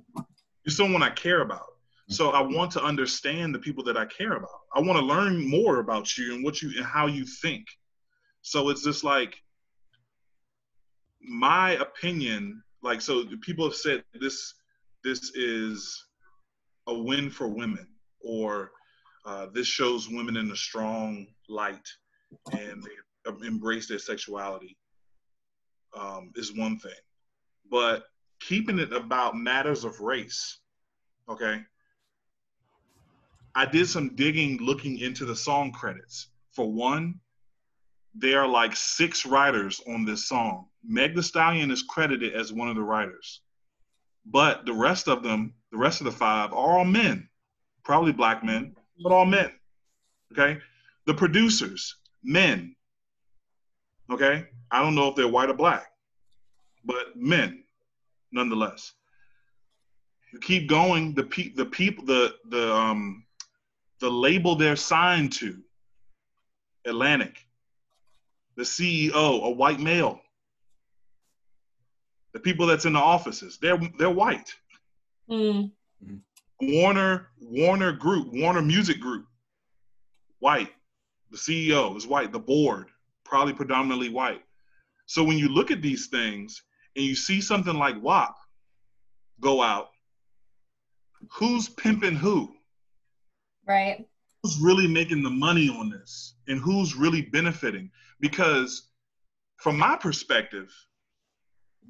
[0.64, 1.66] You're someone I care about.
[2.08, 4.60] So I want to understand the people that I care about.
[4.74, 7.66] I want to learn more about you and what you and how you think.
[8.42, 9.36] So it's just like
[11.22, 14.54] my opinion, like so people have said this
[15.04, 16.04] this is
[16.86, 17.86] a win for women
[18.20, 18.72] or
[19.24, 21.88] uh, this shows women in a strong light
[22.52, 24.76] and they embrace their sexuality
[25.96, 26.92] um, is one thing.
[27.70, 28.04] But
[28.48, 30.58] keeping it about matters of race,
[31.28, 31.62] okay?
[33.54, 36.28] I did some digging looking into the song credits.
[36.52, 37.20] For one,
[38.14, 40.66] there are like six writers on this song.
[40.84, 43.40] Meg the Stallion is credited as one of the writers.
[44.26, 47.28] But the rest of them, the rest of the five, are all men,
[47.84, 49.50] probably black men, but all men.
[50.32, 50.60] Okay?
[51.06, 52.74] The producers, men.
[54.10, 54.46] Okay?
[54.70, 55.86] I don't know if they're white or black,
[56.84, 57.64] but men,
[58.32, 58.92] nonetheless.
[60.32, 63.24] You keep going, the pe- the people the the um
[64.00, 65.62] the label they're signed to,
[66.86, 67.46] Atlantic,
[68.56, 70.20] the CEO, a white male.
[72.32, 74.54] The people that's in the offices, they're they're white.
[75.30, 75.70] Mm.
[76.60, 79.26] Warner Warner Group, Warner Music Group,
[80.38, 80.70] white.
[81.30, 82.32] The CEO is white.
[82.32, 82.88] The board,
[83.24, 84.42] probably predominantly white.
[85.06, 86.62] So when you look at these things
[86.96, 88.36] and you see something like WAP
[89.40, 89.90] go out,
[91.30, 92.52] who's pimping who?
[93.66, 94.06] Right.
[94.42, 97.90] Who's really making the money on this and who's really benefiting?
[98.20, 98.88] Because
[99.56, 100.72] from my perspective,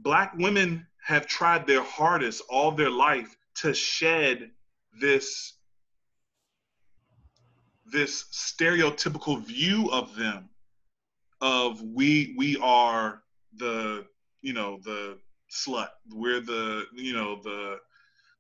[0.01, 4.51] black women have tried their hardest all their life to shed
[5.01, 5.55] this
[7.87, 10.49] this stereotypical view of them
[11.41, 13.23] of we we are
[13.57, 14.07] the
[14.43, 15.19] you know the
[15.51, 17.79] slut we're the you know the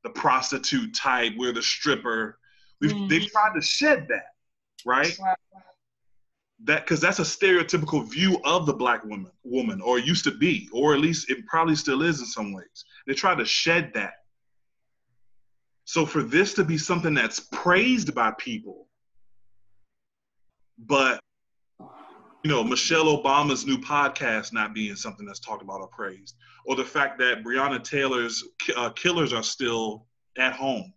[0.03, 2.39] the prostitute type we're the stripper
[2.81, 3.09] we've Mm.
[3.09, 4.35] they've tried to shed that
[4.85, 5.35] right Wow.
[6.65, 10.69] that because that's a stereotypical view of the black woman woman or used to be
[10.73, 14.15] or at least it probably still is in some ways they try to shed that
[15.85, 18.89] so for this to be something that's praised by people
[20.79, 21.21] but
[22.43, 26.77] you know michelle obama's new podcast not being something that's talked about or praised or
[26.77, 28.45] the fact that breonna taylor's
[28.77, 30.07] uh, killers are still
[30.39, 30.93] at home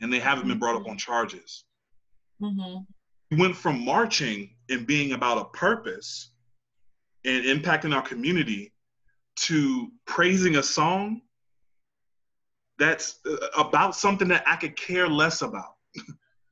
[0.00, 1.64] and they haven't been brought up on charges
[2.40, 2.78] hmm
[3.30, 6.30] we went from marching and being about a purpose
[7.24, 8.72] and impacting our community
[9.36, 11.20] to praising a song
[12.78, 15.74] that's uh, about something that I could care less about.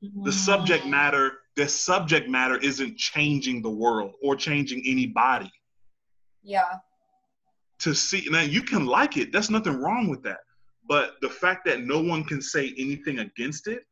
[0.05, 0.25] Mm-hmm.
[0.25, 5.51] The subject matter, the subject matter isn't changing the world or changing anybody.
[6.43, 6.79] Yeah.
[7.81, 10.41] To see now you can like it, that's nothing wrong with that.
[10.89, 13.85] But the fact that no one can say anything against it,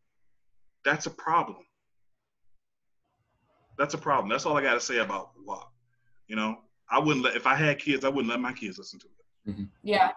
[0.85, 1.59] that's a problem.
[3.79, 4.29] That's a problem.
[4.29, 5.71] That's all I got to say about WAP.
[6.29, 6.59] You know,
[6.91, 9.51] I wouldn't let if I had kids, I wouldn't let my kids listen to it.
[9.51, 9.65] Mm-hmm.
[9.83, 10.13] Yeah.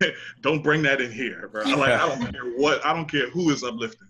[0.42, 1.64] Don't bring that in here, bro.
[1.64, 4.08] Like I don't care what, I don't care who is uplifting.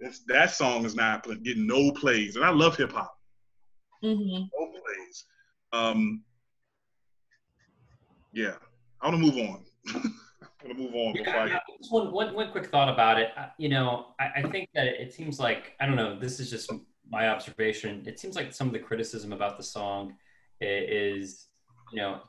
[0.00, 3.16] It's, that song is not getting no plays, and I love hip hop.
[4.02, 5.24] hmm No plays.
[5.72, 6.22] Um,
[8.32, 8.54] yeah,
[9.00, 9.64] I want to move on.
[9.94, 11.62] I want to move on before I get.
[11.78, 13.30] just one, one, one quick thought about it.
[13.36, 16.50] Uh, You know, I, I think that it seems like, I don't know, this is
[16.50, 16.70] just
[17.08, 18.02] my observation.
[18.06, 20.14] It seems like some of the criticism about the song
[20.60, 21.48] is,
[21.92, 22.22] you know,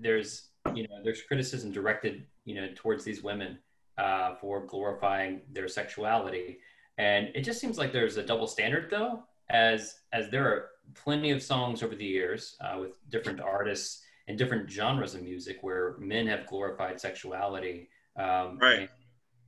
[0.00, 3.58] there's, you know, there's criticism directed, you know, towards these women
[3.96, 6.58] uh, for glorifying their sexuality.
[6.98, 11.30] And it just seems like there's a double standard though, as, as there are plenty
[11.30, 15.96] of songs over the years uh, with different artists and different genres of music where
[15.98, 18.80] men have glorified sexuality um, Right.
[18.80, 18.88] and,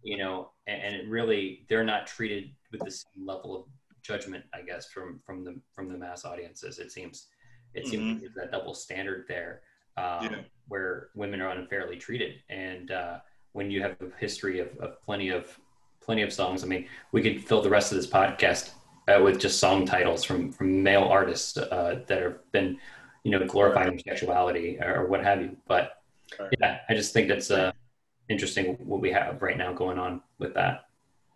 [0.03, 3.65] you know and, and it really they're not treated with the same level of
[4.03, 7.27] judgment i guess from from the from the mass audiences it seems
[7.75, 8.23] it seems Mhm.
[8.23, 9.61] like that double standard there
[9.99, 10.43] um, Yeah.
[10.69, 13.19] where women are unfairly treated and uh,
[13.53, 15.59] when you have a history of, of plenty of
[16.01, 18.71] plenty of songs i mean we could fill the rest of this podcast
[19.09, 22.79] uh, with just song titles from from male artists uh, that have been
[23.25, 25.97] you know glorifying sexuality or what have you but
[26.39, 26.55] Right.
[26.61, 27.73] yeah i just think that's uh
[28.29, 30.85] interesting what we have right now going on with that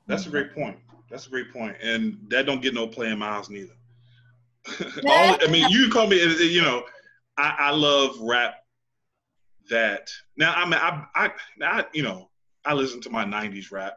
[0.07, 0.77] That's a great point.
[1.11, 1.77] That's a great point.
[1.83, 3.73] and that don't get no play in my house neither.
[5.09, 6.23] All, I mean, you call me.
[6.23, 6.85] uh, You know,
[7.37, 8.55] I, I love rap.
[9.71, 11.31] That now, I mean, I, I,
[11.63, 12.29] I, you know,
[12.65, 13.95] I listen to my '90s rap,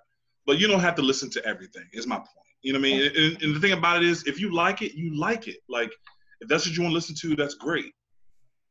[0.47, 1.83] but you don't have to listen to everything.
[1.93, 2.29] Is my point.
[2.63, 3.11] You know what I mean?
[3.15, 5.57] And, and the thing about it is, if you like it, you like it.
[5.69, 5.91] Like,
[6.41, 7.93] if that's what you want to listen to, that's great.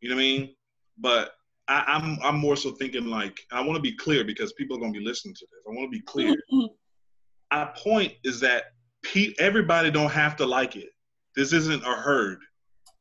[0.01, 0.55] You know what I mean?
[0.99, 1.33] But
[1.69, 4.81] I, I'm I'm more so thinking like I want to be clear because people are
[4.81, 5.65] gonna be listening to this.
[5.69, 6.35] I want to be clear.
[7.53, 10.89] My point is that pe- everybody don't have to like it.
[11.37, 12.39] This isn't a herd.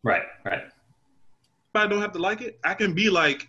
[0.03, 0.63] Right, right.
[1.73, 2.59] I don't have to like it.
[2.63, 3.47] I can be like,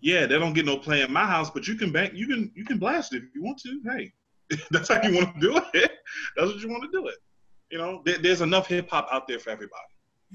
[0.00, 2.50] yeah, they don't get no play in my house, but you can bank, you can
[2.54, 3.80] you can blast it if you want to.
[3.84, 4.12] Hey,
[4.70, 5.92] that's how you want to do it.
[6.36, 7.16] That's what you want to do it.
[7.70, 9.82] You know, there, there's enough hip hop out there for everybody.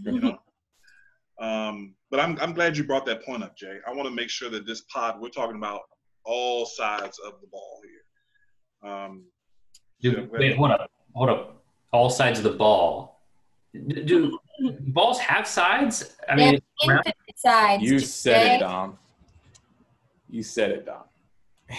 [0.03, 0.37] You know.
[1.39, 3.79] Um, but I'm I'm glad you brought that point up, Jay.
[3.87, 5.81] I want to make sure that this pod we're talking about
[6.25, 8.91] all sides of the ball here.
[8.91, 9.23] Um,
[9.99, 11.63] Do, Yeah, wait, hold up, hold up.
[11.91, 13.19] All sides of the ball.
[13.73, 14.39] Do, do
[14.89, 16.15] balls have sides?
[16.29, 17.83] I mean, infinite sides.
[17.83, 18.99] You said say- it, Dom.
[20.29, 21.03] You said it, Dom.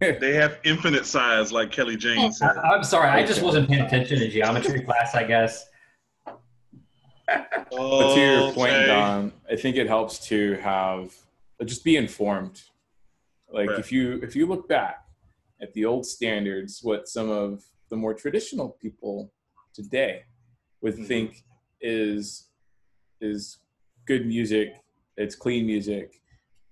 [0.20, 2.56] they have infinite size, like Kelly Jane said.
[2.56, 5.66] I, I'm sorry, I just wasn't paying attention in geometry class, I guess.
[7.26, 8.86] But to your point, Okay.
[8.86, 11.14] Don, I think it helps to have
[11.64, 12.62] just be informed.
[13.52, 13.78] Like Right.
[13.78, 15.04] if you if you look back
[15.60, 19.32] at the old standards, what some of the more traditional people
[19.74, 20.24] today
[20.80, 21.06] would Mhm.
[21.06, 21.44] think
[21.80, 22.48] is
[23.20, 23.58] is
[24.06, 24.68] good music,
[25.18, 26.19] it's clean music,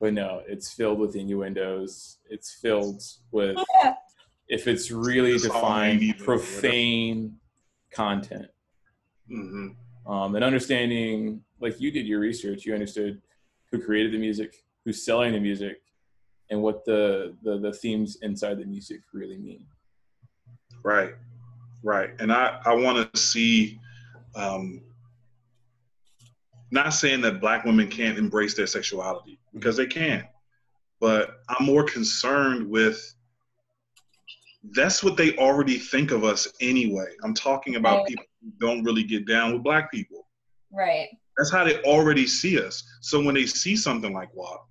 [0.00, 2.18] but no, it's filled with innuendos.
[2.28, 3.56] It's filled with
[4.48, 6.50] if it's really It's defined meaty, though, whatever.
[6.50, 7.36] profane
[7.92, 8.48] content
[9.26, 9.68] hmm
[10.06, 13.20] um, and understanding like you did your research you understood
[13.70, 15.80] who created the music who's selling the music
[16.50, 19.66] and what the the, the themes inside the music really mean
[20.84, 21.14] Right,
[21.82, 22.10] right.
[22.18, 23.80] And I, I want to see,
[24.34, 24.80] um,
[26.70, 30.26] not saying that black women can't embrace their sexuality because they can,
[31.00, 33.00] but I'm more concerned with
[34.74, 37.06] that's what they already think of us anyway.
[37.22, 38.06] I'm talking about Right.
[38.08, 40.26] people who don't really get down with black people.
[40.72, 41.08] Right.
[41.36, 42.82] That's how they already see us.
[43.00, 44.66] So when they see something like WAP,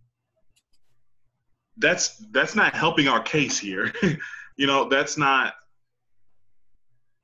[1.78, 3.94] that's that's not helping our case here.
[4.58, 5.54] you know, that's not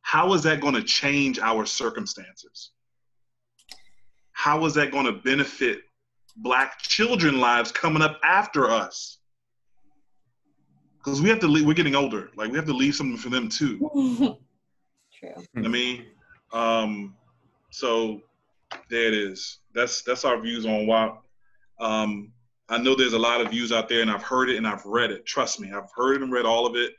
[0.04, 2.72] how is that going to change our circumstances?
[4.32, 5.82] How is that going to benefit
[6.38, 9.20] black children lives coming up after us?
[10.98, 12.30] Because we have to leave, we're getting older.
[12.36, 13.78] Like we have to leave something for them too.
[15.20, 15.44] True.
[15.58, 16.06] I mean,
[16.52, 17.16] um,
[17.72, 18.22] so
[18.90, 19.60] there it is.
[19.74, 21.24] That's that's our views on WAP.
[21.80, 22.32] Um,
[22.70, 24.86] I know there's a lot of views out there, and I've heard it and I've
[24.86, 25.26] read it.
[25.26, 26.94] Trust me, I've heard it and read all of it,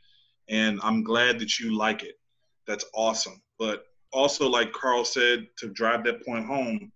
[0.48, 2.18] and I'm glad that you like it.
[2.66, 3.40] That's awesome.
[3.58, 6.92] But also, like Carl said, to drive that point home,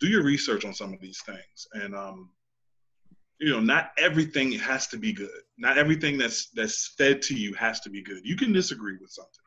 [0.00, 2.30] do your research on some of these things, and um,
[3.38, 5.42] you know, not everything has to be good.
[5.58, 8.20] Not everything that's that's fed to you has to be good.
[8.24, 9.44] You can disagree with something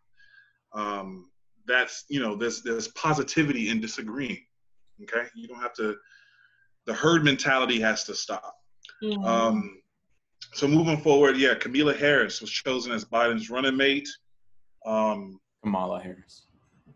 [0.74, 1.30] um,
[1.68, 4.44] that's you know there's there's positivity in disagreeing
[5.04, 5.96] okay you don't have to
[6.86, 8.56] the herd mentality has to stop
[9.02, 9.26] Mhm.
[9.26, 9.82] um,
[10.54, 14.10] so moving forward yeah Kamala Harris was chosen as Biden's running mate
[14.86, 16.48] um, kamala harris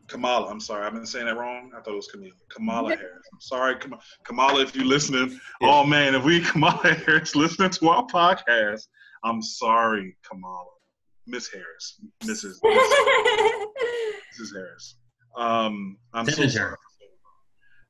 [0.07, 3.27] Kamala I'm sorry I've been saying that wrong I thought it was Kamala Kamala Harris
[3.33, 5.69] I'm sorry Kam- Kamala if you're listening Yeah.
[5.69, 8.87] oh man if we Kamala Harris listening to our podcast
[9.23, 10.65] I'm sorry Kamala
[11.25, 12.55] Miss Harris Mrs.
[12.63, 13.65] Mrs.
[14.39, 14.55] Mrs.
[14.55, 14.95] Harris.
[15.35, 16.75] Um, I'm so sorry.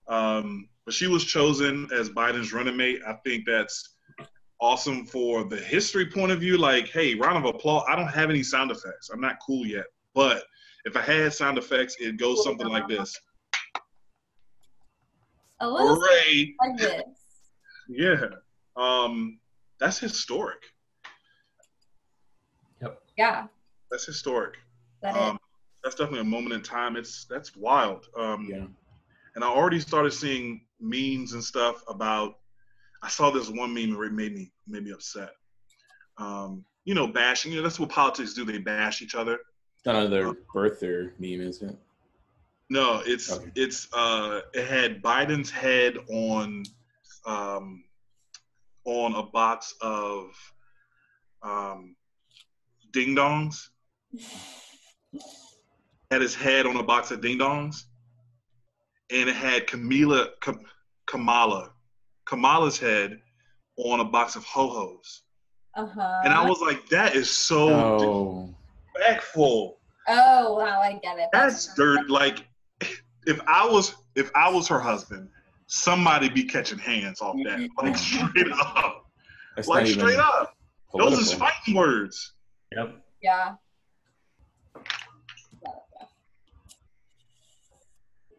[0.07, 2.99] Um, but she was chosen as Biden's running mate.
[3.07, 3.95] I think that's
[4.59, 6.57] awesome for the history point of view.
[6.57, 7.85] Like, hey, round of applause.
[7.89, 9.09] I don't have any sound effects.
[9.11, 9.85] I'm not cool yet.
[10.15, 10.43] But
[10.87, 13.19] if I had sound effects, it goes something like this.
[15.59, 16.55] A little Hooray!
[16.59, 17.03] like this.
[17.89, 18.25] Yeah.
[18.75, 19.39] Um,
[19.79, 20.59] that's historic.
[22.81, 23.01] Yep.
[23.17, 23.47] Yeah.
[23.89, 24.57] That's historic.
[25.01, 25.39] That Um,
[25.83, 26.95] that's definitely a moment in time.
[26.95, 28.07] It's that's wild.
[28.15, 28.65] Um, yeah
[29.37, 32.39] and I already started seeing memes and stuff about.
[33.03, 35.29] I saw this one meme that made me made me upset.
[36.17, 37.51] Um, you know, bashing.
[37.51, 38.45] You know, that's what politics do.
[38.45, 39.37] They bash each other.
[39.77, 41.77] It's not another birther meme is it
[42.69, 43.51] No, it's Okay.
[43.55, 46.63] it's uh, it had Biden's head on
[47.25, 47.83] um,
[48.83, 50.31] on a box of
[51.43, 51.95] um,
[52.91, 53.69] ding dongs.
[56.11, 57.83] Had his head on a box of ding dongs,
[59.11, 60.65] and it had Kamala Kam-
[61.05, 61.71] Kamala
[62.25, 63.19] Kamala's head
[63.77, 65.23] on a box of ho hos.
[65.75, 66.21] Uh huh.
[66.25, 68.55] And I was like, that is so oh
[68.97, 69.79] disrespectful.
[70.07, 71.29] Oh wow, I get it.
[71.33, 72.09] That's dirt.
[72.09, 72.47] Like,
[73.25, 75.29] if I was if I was her husband,
[75.67, 77.67] somebody be catching hands off that.
[77.81, 79.05] Like straight up.
[79.55, 80.55] that's Like straight up.
[80.93, 82.33] Those is fighting words.
[82.75, 83.03] Yep.
[83.21, 83.53] Yeah.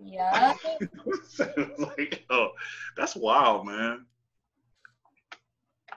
[0.00, 0.54] Yeah.
[1.78, 2.50] like, oh,
[2.96, 4.06] that's wild, man.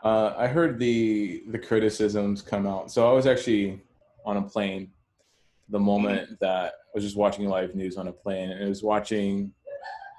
[0.04, 2.92] Uh, I heard the the criticisms come out.
[2.92, 3.82] So I was actually
[4.26, 4.92] on a plane
[5.70, 8.84] the moment that I was just watching live news on a plane, and I was
[8.84, 9.54] watching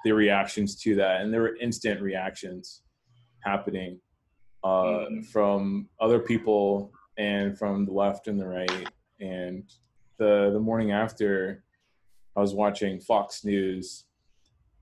[0.03, 2.81] the reactions to that, and there were instant reactions
[3.41, 3.99] happening
[4.63, 5.21] uh, mm-hmm.
[5.21, 8.89] from other people and from the left and the right.
[9.19, 9.63] And
[10.17, 11.63] the the morning after,
[12.35, 14.05] I was watching Fox News,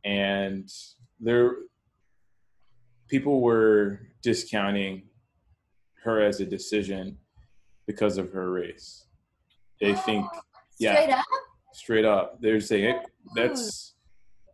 [0.05, 0.69] and
[1.19, 1.55] there
[3.07, 5.03] people were discounting
[6.03, 7.17] her as a decision
[7.85, 9.05] because of her race.
[9.81, 10.27] They think,
[10.79, 11.25] yeah, straight up.
[11.73, 12.99] Straight up, they're saying
[13.35, 13.95] that's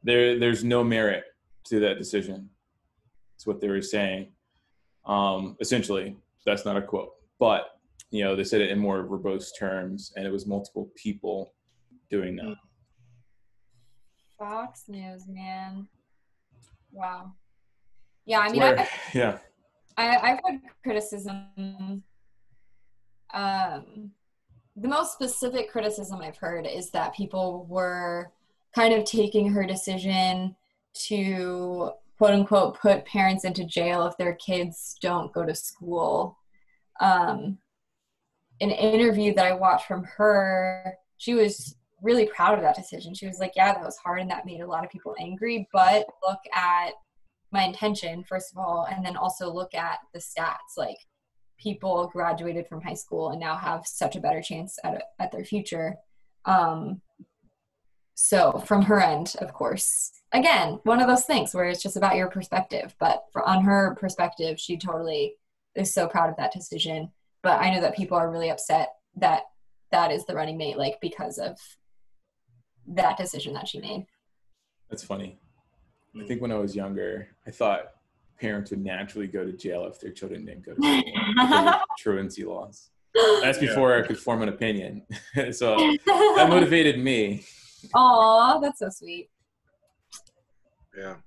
[0.04, 0.40] there.
[0.40, 1.26] There's no merit
[1.66, 2.50] to that decision.
[3.34, 4.32] That's what they were saying.
[5.06, 6.16] Um, essentially,
[6.46, 10.26] that's not a quote, but you know they said it in more verbose terms, and
[10.26, 11.54] it was multiple people
[12.10, 12.56] doing that.
[14.40, 15.88] Fox News, man.
[16.92, 17.34] Wow.
[18.26, 19.38] Yeah, I mean, Where, I, yeah,
[19.98, 22.04] I, I've heard criticism.
[23.34, 24.12] Um,
[24.80, 28.32] the most specific criticism I've heard is that people were
[28.76, 30.56] kind of taking her decision
[31.08, 36.38] to quote unquote put parents into jail if their kids don't go to school.
[37.00, 37.58] Um,
[38.62, 43.16] an interview that I watched from her, she was really proud of that decision.
[43.16, 45.68] She was like, Yeah, that was hard and that made a lot of people angry,
[45.74, 46.92] but look at
[47.52, 50.76] my intention, first of all, and then also look at the stats.
[50.78, 50.98] Like,
[51.58, 55.46] people graduated from high school and now have such a better chance at, at their
[55.46, 55.96] future.
[56.46, 57.02] Um,
[58.16, 62.16] so, from her end, of course, again, one of those things where it's just about
[62.16, 62.96] your perspective.
[63.00, 65.36] But for, on her perspective, she totally
[65.76, 67.12] is so proud of that decision.
[67.44, 69.44] But I know that people are really upset that
[69.92, 71.58] that is the running mate, like because of
[72.88, 74.06] that decision that she made.
[74.90, 75.40] That's funny.
[76.20, 77.92] I think when I was younger, I thought
[78.40, 82.90] parents would naturally go to jail if their children didn't go to jail truancy laws.
[83.42, 84.04] That's before yeah.
[84.04, 85.04] I could form an opinion.
[85.52, 85.76] so
[86.06, 87.44] that motivated me.
[87.94, 89.30] Aw, that's so sweet.
[90.98, 91.16] Yeah.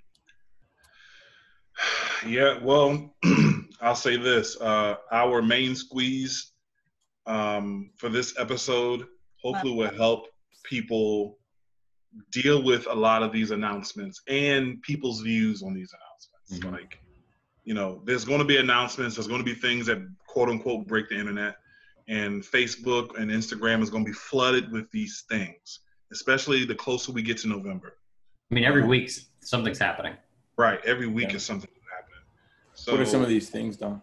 [2.27, 3.15] Yeah, well,
[3.81, 4.61] I'll say this.
[4.61, 6.53] Uh, our main squeeze
[7.25, 9.07] um, for this episode
[9.43, 10.27] hopefully will help
[10.65, 11.39] people
[12.31, 16.10] deal with a lot of these announcements and people's views on these announcements.
[16.53, 16.73] Mm-hmm.
[16.73, 17.01] Like,
[17.65, 20.87] you know, there's going to be announcements, there's going to be things that quote unquote
[20.87, 21.57] break the internet,
[22.09, 25.81] and Facebook and Instagram is going to be flooded with these things,
[26.13, 27.97] especially the closer we get to November.
[28.51, 30.15] I mean, every week something's happening.
[30.57, 30.81] Right.
[30.85, 31.37] Every week yeah.
[31.37, 32.21] is something happening.
[32.75, 34.01] So, what are some of these things, Don?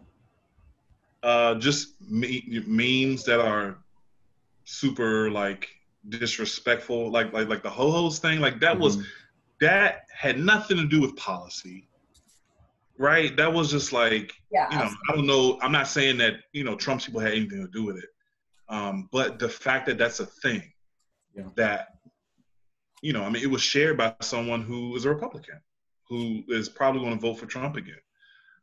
[1.22, 3.78] Uh, just me- memes that are
[4.64, 5.68] super like
[6.08, 8.40] disrespectful, like like like the ho hos thing.
[8.40, 8.82] Like that mm-hmm.
[8.82, 9.04] was
[9.60, 11.87] that had nothing to do with policy,
[12.98, 13.36] right?
[13.36, 15.58] That was just like yeah, you know I don't know.
[15.62, 18.08] I'm not saying that you know Trump's people had anything to do with it,
[18.68, 20.62] um, but the fact that that's a thing
[21.34, 21.44] yeah.
[21.56, 21.88] that
[23.02, 25.60] you know I mean it was shared by someone who is a Republican
[26.08, 28.00] who is probably going to vote for Trump again.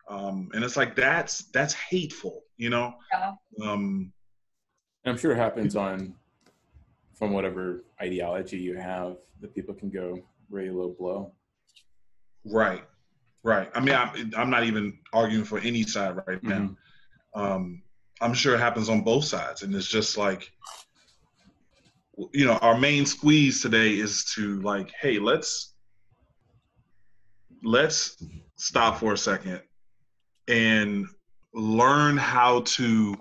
[0.08, 2.96] Um, and it's like that's that's hateful, you know.
[3.12, 3.34] Yeah.
[3.64, 4.12] Um,
[5.06, 6.16] I'm sure it happens on
[7.14, 10.20] from whatever ideology you have that people can go
[10.50, 11.34] really low blow.
[12.44, 12.84] Right,
[13.46, 13.70] right.
[13.74, 16.60] I mean, I'm, I'm not even arguing for any side right now.
[17.36, 17.42] Mm-hmm.
[17.42, 17.82] Um,
[18.22, 20.52] I'm sure it happens on both sides, and it's just like,
[22.34, 25.74] you know, our main squeeze today is to like, hey, let's
[27.64, 28.18] let's
[28.56, 29.62] stop for a second
[30.48, 31.08] and
[31.54, 33.16] learn how to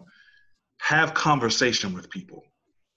[0.81, 2.45] have conversation with people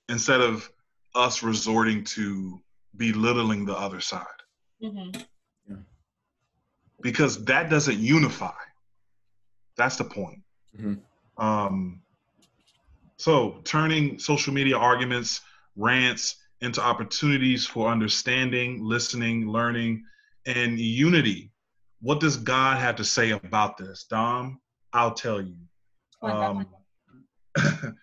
[0.10, 0.70] instead of
[1.16, 2.62] us resorting to
[2.98, 4.26] belittling the other side.
[4.84, 5.22] Mm-hmm.
[6.98, 7.04] Yeah.
[7.04, 8.52] Because that doesn't unify.
[9.76, 10.42] That's the point.
[10.78, 11.44] Mm-hmm.
[11.44, 12.02] Um,
[13.18, 15.42] so, turning social media arguments,
[15.76, 20.04] rants into opportunities for understanding, listening, learning,
[20.46, 21.52] and unity.
[22.02, 24.06] What does God have to say about this?
[24.06, 24.60] Dom,
[24.94, 25.56] I'll tell you.
[26.22, 26.68] Um,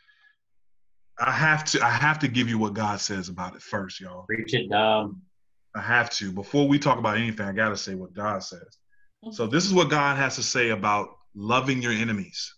[1.18, 4.24] I have to I have to give you what God says about it first, y'all.
[4.24, 5.22] Preach it, Dom.
[5.74, 6.32] I have to.
[6.32, 8.78] Before we talk about anything, I gotta say what God says.
[9.32, 12.54] So this is what God has to say about loving your enemies.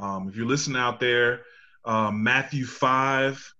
[0.00, 1.42] Um, if you're listening out there,
[1.84, 3.54] uh, Matthew 5,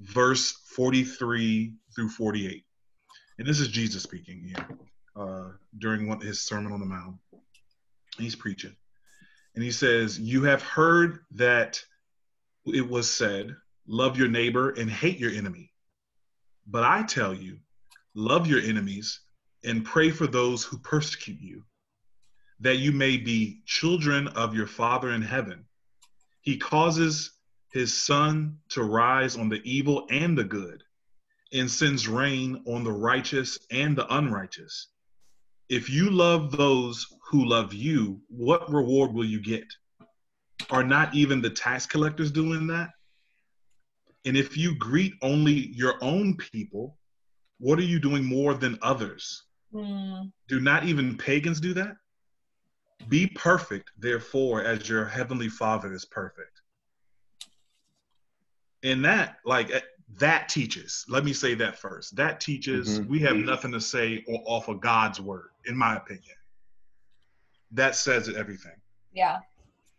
[0.00, 2.64] verse 43 through 48.
[3.38, 4.68] And this is Jesus speaking here
[5.16, 7.16] uh, during one, his Sermon on the Mount.
[8.16, 8.74] He's preaching.
[9.54, 11.82] And he says, You have heard that
[12.66, 13.56] it was said,
[13.86, 15.72] Love your neighbor and hate your enemy.
[16.66, 17.58] But I tell you,
[18.14, 19.20] love your enemies,
[19.64, 21.64] and pray for those who persecute you,
[22.60, 25.64] that you may be children of your Father in heaven.
[26.40, 27.32] He causes
[27.72, 30.82] his sun to rise on the evil and the good,
[31.52, 34.88] and sends rain on the righteous and the unrighteous.
[35.68, 39.66] If you love those who love you, what reward will you get?
[40.70, 42.90] Are not even the tax collectors doing that?
[44.24, 46.98] And if you greet only your own people,
[47.58, 49.44] what are you doing more than others?
[49.72, 50.32] Mm.
[50.48, 51.96] Do not even pagans do that?
[53.08, 56.60] Be perfect, therefore, as your heavenly Father is perfect.
[58.82, 59.80] And that, like, eh,
[60.18, 61.04] that teaches.
[61.08, 62.16] Let me say that first.
[62.16, 63.00] That teaches.
[63.00, 63.06] Mhm.
[63.08, 66.36] We have nothing to say or offer God's word, in my opinion.
[67.72, 68.80] That says everything.
[69.12, 69.40] Yeah.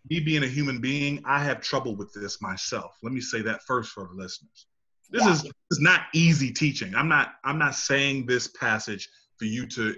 [0.10, 2.98] Me being a human being, I have trouble with this myself.
[3.04, 4.68] Let me say that first for the listeners.
[5.12, 5.32] This Yeah.
[5.34, 6.96] is this is not easy teaching.
[6.96, 9.10] I'm not I'm not saying this passage
[9.40, 9.96] for you to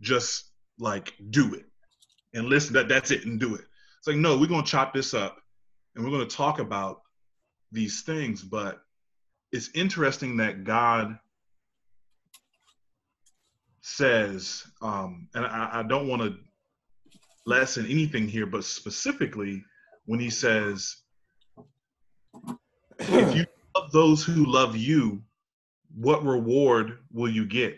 [0.00, 1.66] just like do it
[2.34, 3.64] and listen that that's it and do it.
[3.98, 5.38] It's like no, we're to chop this up
[5.94, 7.02] and we're to talk about
[7.70, 8.80] these things, but
[9.52, 11.18] it's interesting that God
[13.82, 16.36] says, um, and I, I don't want to
[17.46, 19.64] lessen anything here, but specifically
[20.06, 20.96] when he says,
[22.98, 25.22] if you love those who love you,
[25.94, 27.76] what reward will you get?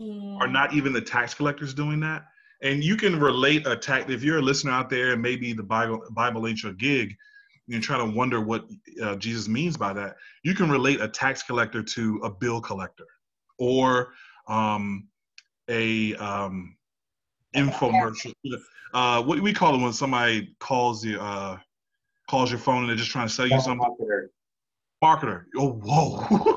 [0.00, 0.38] Mm.
[0.40, 2.26] Are not even the tax collectors doing that?
[2.62, 5.62] And you can relate a tax if you're a listener out there, and maybe the
[5.62, 7.14] Bible Bible ain't your gig.
[7.66, 8.66] You're trying to wonder what
[9.02, 10.16] uh, Jesus means by that.
[10.42, 13.06] You can relate a tax collector to a bill collector,
[13.58, 14.12] or
[14.48, 15.08] um,
[15.68, 16.76] a um,
[17.54, 18.32] infomercial.
[18.94, 21.58] Uh, what do we call it when somebody calls you uh,
[22.28, 23.86] calls your phone and they're just trying to sell you something?
[23.86, 24.28] Marketer.
[25.02, 25.44] marketer.
[25.56, 26.52] Oh, whoa.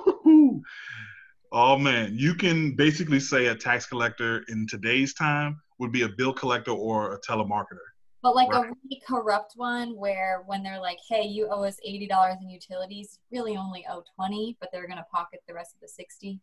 [1.51, 2.13] oh, man.
[2.17, 6.71] You can basically say a tax collector in today's time would be a bill collector
[6.71, 7.87] or a telemarketer.
[8.21, 12.41] But like a really corrupt one where when they're like, hey, you owe us $80
[12.41, 15.87] in utilities, really only owe 20 but they're going to pocket the rest of the
[15.87, 16.39] 60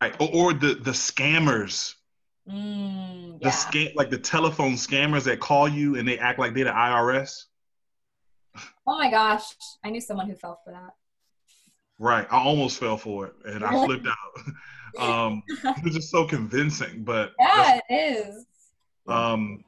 [0.00, 0.14] Right.
[0.20, 1.94] Or, or the, the scammers,
[2.50, 3.50] Mm, the yeah.
[3.52, 7.44] scam, like the telephone scammers that call you and they act like they're the IRS.
[8.56, 9.44] oh my gosh.
[9.84, 10.90] I knew someone who fell for that.
[12.02, 12.26] Right.
[12.32, 14.98] I almost fell for it and I flipped out.
[14.98, 18.46] um, it was just so convincing, but Yeah, it is.
[19.06, 19.62] Um,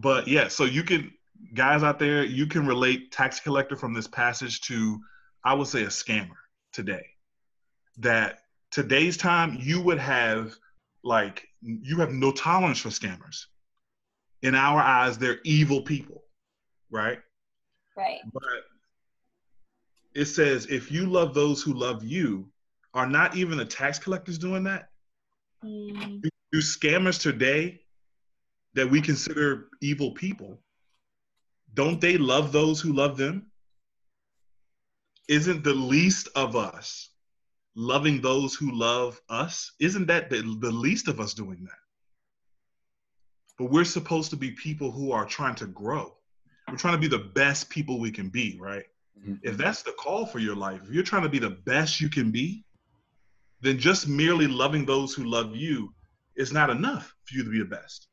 [0.00, 1.12] but yeah, so you can,
[1.52, 4.98] guys out there, you can relate tax collector from this passage to,
[5.44, 6.36] I would say, a scammer
[6.72, 7.04] today.
[7.98, 8.38] That
[8.70, 10.54] today's time, you would have
[11.04, 13.44] like, you have no tolerance for scammers.
[14.40, 16.22] In our eyes, they're evil people,
[16.90, 17.18] right?
[17.94, 18.20] Right.
[18.32, 18.42] But
[20.18, 22.50] it says, if you love those who love you,
[22.92, 24.88] are not even the tax collectors doing that?
[25.64, 27.82] Mm, do scammers today
[28.74, 30.58] that we consider evil people
[31.74, 33.46] don't they love those who love them?
[35.28, 37.10] Isn't the least of us
[37.76, 39.70] loving those who love us?
[39.78, 41.78] Isn't that the, the least of us doing that?
[43.56, 46.16] But we're supposed to be people who are trying to grow.
[46.68, 48.86] We're trying to be the best people we can be right
[49.26, 49.38] Mhm.
[49.42, 52.08] if that's the call for your life if you're trying to be the best you
[52.08, 52.64] can be
[53.60, 55.92] then just merely loving those who love you
[56.36, 58.08] is not enough for you to be the best.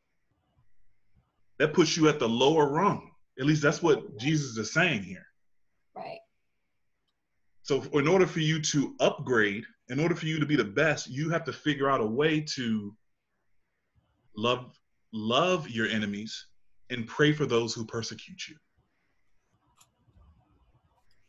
[1.60, 3.12] That puts you at the lower rung.
[3.40, 5.26] At least that's what Jesus is saying here.
[5.96, 6.20] right.
[7.64, 11.10] So, in order for you to upgrade, in order for you to be the best,
[11.10, 12.96] you have to figure out a way to
[14.38, 14.78] love
[15.14, 16.48] love your enemies
[16.90, 18.56] and pray for those who persecute you.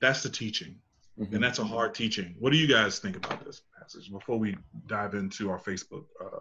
[0.01, 0.81] That's the teaching.
[1.19, 1.33] Mhm.
[1.37, 2.35] and that's a hard teaching.
[2.39, 4.55] What do you guys think about this passage before we
[4.87, 6.41] dive into our Facebook uh,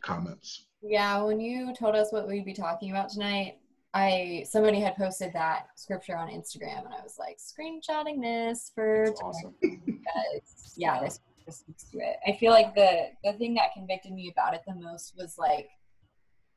[0.00, 0.66] comments?
[0.82, 3.58] Yeah, when you told us what we'd be talking about tonight,
[3.94, 9.12] I somebody had posted that scripture on Instagram, and I was like screenshotting this for
[9.22, 9.54] awesome.
[9.60, 12.16] because yeah, this this speaks to it.
[12.26, 15.68] I feel like the the thing that convicted me about it the most was like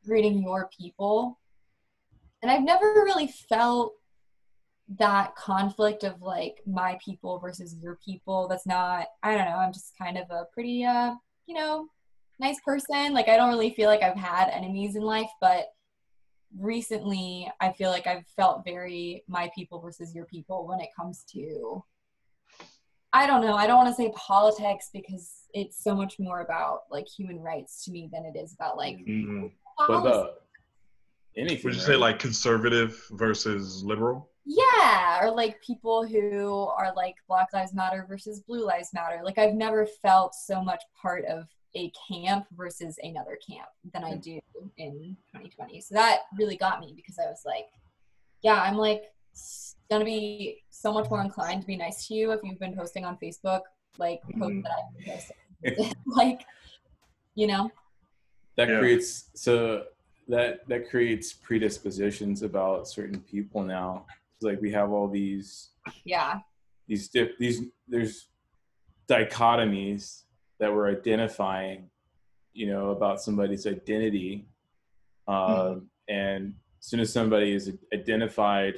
[0.06, 1.40] greeting your people,
[2.42, 3.94] and I've never really felt
[4.98, 8.48] that conflict of like my people versus your people.
[8.48, 9.08] That's not.
[9.22, 9.58] I don't know.
[9.58, 11.14] I'm just kind of a pretty uh
[11.46, 11.88] you know
[12.40, 13.14] nice person.
[13.14, 15.66] Like I don't really feel like I've had enemies in life, but
[16.58, 21.24] recently I feel like I've felt very my people versus your people when it comes
[21.34, 21.84] to
[23.12, 23.56] I don't know.
[23.56, 27.84] I don't want to say politics because it's so much more about like human rights
[27.86, 29.48] to me than it is about like Mm-hmm.
[29.78, 30.18] But policy.
[30.18, 30.32] uh,
[31.38, 31.62] anything.
[31.64, 34.30] Would you say like conservative versus liberal?
[34.52, 39.22] Yeah, or like people who are like Black Lives Matter versus Blue Lives Matter.
[39.24, 41.46] Like I've never felt so much part of
[41.76, 44.40] a camp versus another camp than I do
[44.78, 45.82] in 2020.
[45.82, 47.68] So that really got me because I was like,
[48.42, 49.04] yeah, I'm like
[49.92, 53.06] gonna be so much more inclined to be nice to you if you've been posting
[53.06, 53.62] on Facebook,
[54.00, 54.62] like mm-hmm.
[54.62, 55.94] that I've been posting.
[56.08, 56.42] like,
[57.36, 57.70] you know.
[58.56, 58.80] That yeah.
[58.80, 59.84] creates so
[60.28, 64.08] that that creates predispositions about certain people now.
[64.40, 65.72] It's like we have all these
[66.06, 66.40] yeah
[66.88, 68.30] these these there's
[69.10, 70.24] dichotomies
[70.60, 71.90] that we're identifying,
[72.54, 74.48] you know, about somebody's identity.
[75.28, 75.80] Um, mm-hmm.
[76.08, 78.76] And as soon as somebody is identified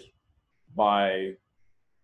[0.75, 1.33] by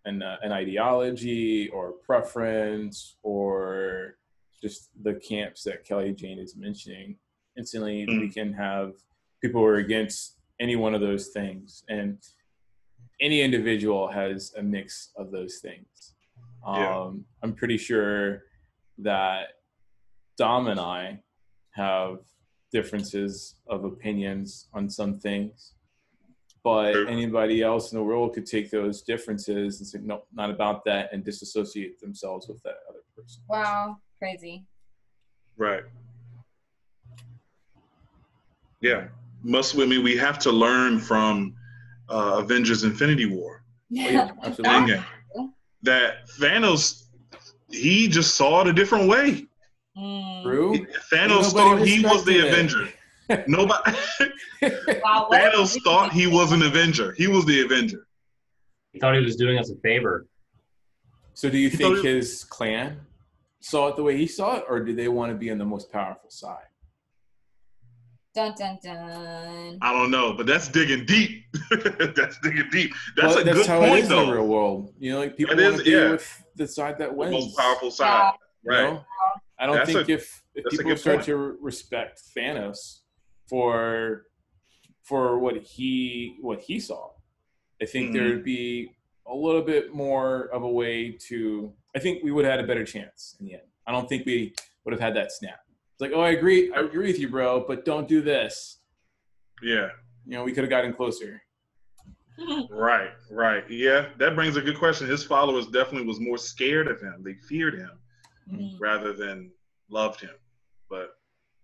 [0.05, 4.17] an, uh, an ideology or preference or
[4.61, 7.17] just the camps that Kelly Jane is mentioning,
[7.57, 8.19] instantly mm-hmm.
[8.19, 8.93] we can have
[9.41, 11.83] people who are against any one of those things.
[11.87, 12.17] And
[13.19, 16.13] any individual has a mix of those things.
[16.65, 16.97] Yeah.
[16.97, 18.43] Um, I'm pretty sure
[18.99, 19.47] that
[20.37, 21.19] Dom and I
[21.71, 22.19] have
[22.71, 25.73] differences of opinions on some things,
[26.63, 30.83] but anybody else in the world could take those differences and say, no, not about
[30.85, 33.41] that, and disassociate themselves with that other person.
[33.47, 34.65] Wow, crazy.
[35.55, 35.83] Right.
[38.81, 39.07] Yeah.
[39.43, 41.55] Must, I mean, we have to learn from
[42.09, 43.63] uh, Avengers Infinity War.
[43.89, 45.03] Yeah, absolutely.
[45.83, 47.03] That Thanos,
[47.69, 49.45] he just saw it a different way.
[49.97, 50.43] Mm.
[50.43, 50.85] True.
[51.11, 52.51] Thanos thought he was the it.
[52.51, 52.89] Avenger.
[53.47, 53.91] Nobody.
[54.61, 57.13] wow, Thanos thought he was an Avenger.
[57.13, 58.07] He was the Avenger.
[58.93, 60.27] He thought he was doing us a favor.
[61.33, 62.99] So, do you he think his clan
[63.59, 65.65] saw it the way he saw it, or do they want to be on the
[65.65, 66.66] most powerful side?
[68.37, 69.79] Dun dun dun.
[69.81, 71.45] I don't know, but that's digging deep.
[71.71, 72.93] that's digging deep.
[73.15, 74.21] That's well, a that's good how point, it is though.
[74.21, 74.93] in the real world.
[74.99, 76.11] You know, like people want to be yeah.
[76.11, 78.33] with the side that wins, the most powerful side.
[78.63, 78.71] Yeah.
[78.71, 78.83] Right.
[78.83, 79.03] You know?
[79.57, 81.25] I don't that's think a, if, if people start point.
[81.25, 82.99] to respect Thanos
[83.47, 84.27] for
[85.01, 87.09] for what he what he saw,
[87.81, 88.17] I think mm-hmm.
[88.17, 88.91] there would be
[89.25, 91.73] a little bit more of a way to.
[91.95, 93.63] I think we would have had a better chance in the end.
[93.87, 94.53] I don't think we
[94.85, 95.61] would have had that snap.
[95.97, 98.81] It's like, oh, I agree, I agree with you, bro, but don't do this.
[99.63, 99.89] Yeah.
[100.27, 101.41] You know, we could have gotten closer.
[102.69, 103.63] right, right.
[103.67, 105.07] Yeah, that brings a good question.
[105.07, 107.23] His followers definitely was more scared of him.
[107.25, 107.89] They feared him
[108.47, 108.77] mm-hmm.
[108.77, 109.49] rather than
[109.89, 110.35] loved him.
[110.87, 111.15] But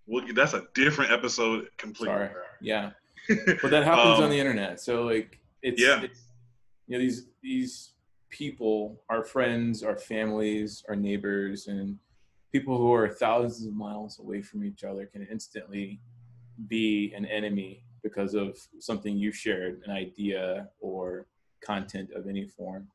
[0.07, 2.15] we'll, that's a different episode completely.
[2.15, 2.29] Sorry.
[2.59, 2.89] Yeah.
[3.29, 4.81] but that happens um, on the internet.
[4.81, 6.01] So like it's, yeah.
[6.01, 6.21] It's,
[6.87, 7.91] you know, these these
[8.29, 11.99] people, our friends, our families, our neighbors, and
[12.53, 15.99] people who are thousands of miles away from each other can instantly
[16.67, 21.25] be an enemy because of something you shared, an idea or
[21.61, 22.87] content of any form.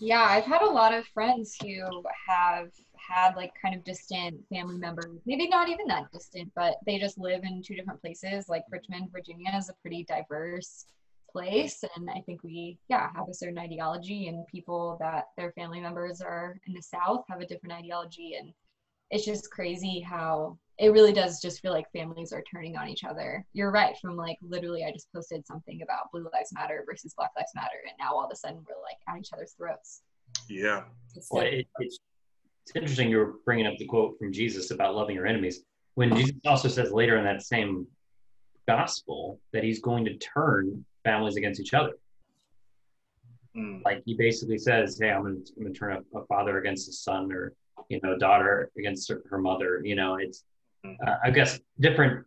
[0.00, 4.78] Yeah, I've had a lot of friends who have had like kind of distant family
[4.78, 8.48] members, maybe not even that distant, but they just live in two different places.
[8.48, 10.86] Like Richmond, Virginia is a pretty diverse
[11.30, 11.84] place.
[11.94, 16.22] And I think we, yeah, have a certain ideology, and people that their family members
[16.22, 18.36] are in the South have a different ideology.
[18.40, 18.54] And
[19.14, 23.04] it's just crazy how it really does just feel like families are turning on each
[23.04, 23.46] other.
[23.52, 23.96] You're right.
[24.02, 27.78] From like literally, I just posted something about Blue Lives Matter versus Black Lives Matter,
[27.86, 30.02] and now all of a sudden we're like at each other's throats.
[30.50, 30.82] Yeah.
[31.30, 32.00] Well, it, it's,
[32.66, 35.60] it's interesting you're bringing up the quote from Jesus about loving your enemies.
[35.94, 37.86] When Jesus also says later in that same
[38.66, 41.92] gospel that he's going to turn families against each other.
[43.56, 43.84] Mm.
[43.84, 47.30] Like he basically says, "Hey, I'm going to turn a, a father against his son,
[47.30, 47.52] or
[47.88, 50.44] you know, daughter against her, her mother." You know, it's
[50.84, 51.08] Mm-hmm.
[51.08, 52.24] uh, I guess different,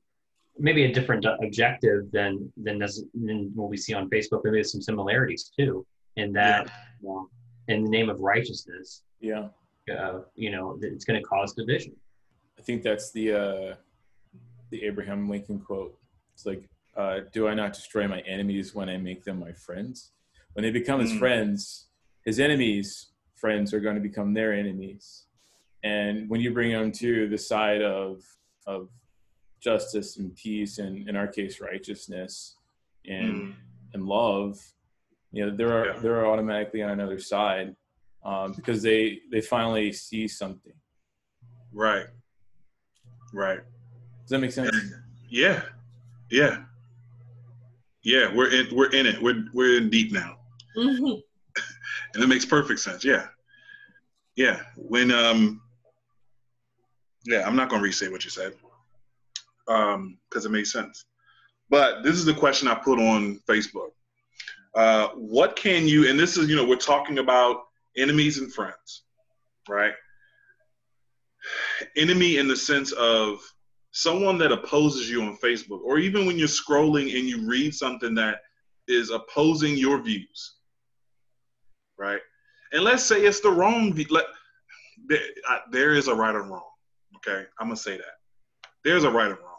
[0.57, 4.41] maybe a different objective than than, than what we see on Facebook.
[4.43, 5.85] Maybe there's some similarities too
[6.15, 6.69] in that,
[7.01, 7.23] yeah.
[7.67, 9.03] in the name of righteousness.
[9.19, 9.49] Yeah.
[9.91, 11.95] Uh, you know, it's going to cause division.
[12.59, 13.75] I think that's the uh,
[14.71, 15.97] the Abraham Lincoln quote.
[16.33, 16.63] It's like,
[16.95, 20.11] uh, "Do I not destroy my enemies when I make them my friends?
[20.53, 21.19] When they become his mm.
[21.19, 21.87] friends,
[22.25, 25.26] his enemies' friends are going to become their enemies."
[25.83, 28.23] And when you bring them to the side of
[28.65, 28.89] of
[29.59, 32.57] justice and peace and in our case righteousness
[33.05, 33.53] and mm.
[33.93, 34.59] and love
[35.31, 35.99] you know they're yeah.
[35.99, 37.75] they're automatically on another side
[38.23, 40.73] um, because they they finally see something.
[41.71, 42.07] Right.
[43.33, 43.59] Right.
[44.21, 44.75] Does that make sense?
[45.29, 45.63] Yeah.
[46.29, 46.63] Yeah.
[48.03, 49.21] Yeah we're in we're in it.
[49.21, 50.37] We're we're in deep now.
[50.77, 51.03] Mm-hmm.
[52.15, 53.03] and it makes perfect sense.
[53.03, 53.27] Yeah.
[54.35, 54.61] Yeah.
[54.75, 55.61] When um
[57.27, 58.53] yeah, I'm not going to re-say what you said
[59.65, 61.03] because um, it makes sense.
[61.69, 63.89] But this is the question I put on Facebook.
[64.73, 66.09] Uh, what can you?
[66.09, 67.63] And this is, you know, we're talking about
[67.97, 69.03] enemies and friends,
[69.67, 69.93] right?
[71.97, 73.41] Enemy in the sense of
[73.91, 78.15] someone that opposes you on Facebook, or even when you're scrolling and you read something
[78.15, 78.41] that
[78.87, 80.55] is opposing your views,
[81.97, 82.21] right?
[82.71, 83.93] And let's say it's the wrong.
[84.09, 84.25] Let,
[85.07, 85.19] there,
[85.49, 86.63] I, there is a right or wrong.
[87.17, 88.05] Okay, I'm gonna say that
[88.83, 89.53] there's a right and wrong.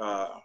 [0.00, 0.38] Uh,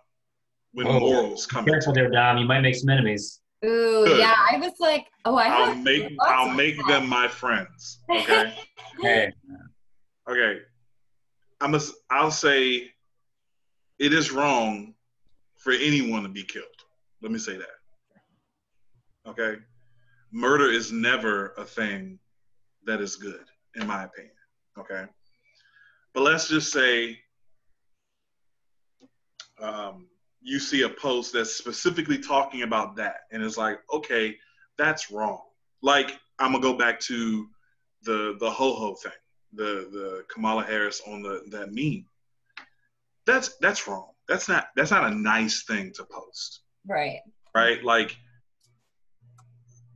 [0.73, 0.99] when Whoa.
[0.99, 1.65] morals come.
[1.65, 2.37] Careful into there, Dom.
[2.37, 3.41] You might make some enemies.
[3.65, 4.19] Ooh, Good.
[4.19, 4.35] yeah.
[4.51, 6.87] I was like, oh, I I'll have make I'll make that.
[6.87, 7.99] them my friends.
[8.09, 8.53] Okay.
[8.99, 9.31] Hey,
[10.27, 10.57] okay.
[11.61, 12.89] I'm a, I'll say
[13.99, 14.95] it is wrong
[15.57, 16.65] for anyone to be killed.
[17.21, 19.29] Let me say that.
[19.29, 19.59] Okay.
[20.31, 22.17] Murder is never a thing
[22.85, 23.45] that is good,
[23.75, 24.33] in my opinion.
[24.79, 25.05] Okay.
[26.17, 27.19] But let's just say
[29.61, 30.07] um,
[30.41, 34.35] you see a post that's specifically talking about that, and it's like, okay,
[34.79, 35.41] that's wrong.
[35.83, 37.47] Like I'm gonna go back to
[38.01, 39.11] the the ho ho thing,
[39.53, 42.07] the the Kamala Harris on the that meme.
[43.27, 44.09] That's that's wrong.
[44.27, 47.19] That's not that's not a nice thing to post, Right.
[47.53, 47.83] right?
[47.83, 48.17] Like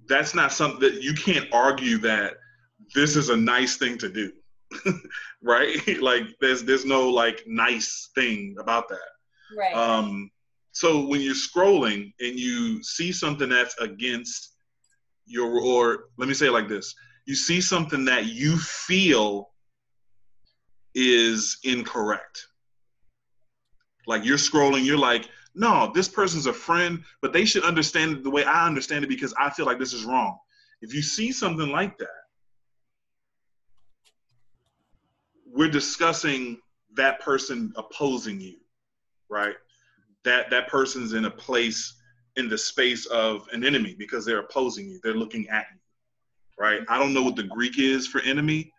[0.08, 2.36] that's not something that you can't argue that
[2.94, 4.32] this is a nice thing to do,
[5.42, 5.78] right?
[6.02, 9.00] like there's there's no like nice thing about that.
[9.58, 9.74] Right.
[9.74, 10.32] Um,
[10.72, 14.56] so when you're scrolling and you see something that's against
[15.26, 19.50] your, or let me say it like this: you see something that you feel
[20.96, 22.48] is incorrect.
[24.08, 28.24] Like you're scrolling, you're like, no, this person's a friend, but they should understand it
[28.24, 30.38] the way I understand it because I feel like this is wrong.
[30.82, 32.21] If you see something like that,
[35.62, 36.58] we're discussing
[36.96, 38.56] that person opposing you
[39.32, 39.56] right?
[40.26, 41.96] That that person's in a place
[42.36, 45.00] in the space of an enemy because they're opposing you.
[45.04, 45.80] They're looking at you,
[46.60, 46.82] right?
[46.90, 48.72] I don't know what the Greek is for enemy,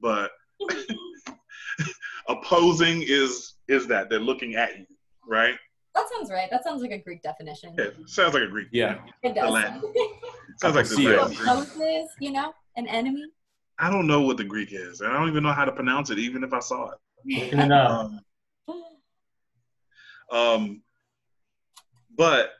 [0.00, 0.30] but
[2.28, 4.86] opposing is is that they're looking at you,
[5.26, 5.56] right?
[5.94, 6.50] that sounds right.
[6.50, 7.74] That sounds like a Greek definition.
[7.78, 8.68] Yeah, sounds like a Greek.
[8.70, 8.98] Yeah.
[9.22, 9.50] It does.
[9.50, 9.82] Latin.
[10.58, 11.48] Sounds like the Latin Greek.
[11.50, 13.24] Opposes, you know, an enemy.
[13.78, 16.10] I don't know what the Greek is, and I don't even know how to pronounce
[16.10, 16.98] it, even if I saw it.
[17.90, 18.20] Um,
[20.30, 20.82] Um,
[22.16, 22.50] but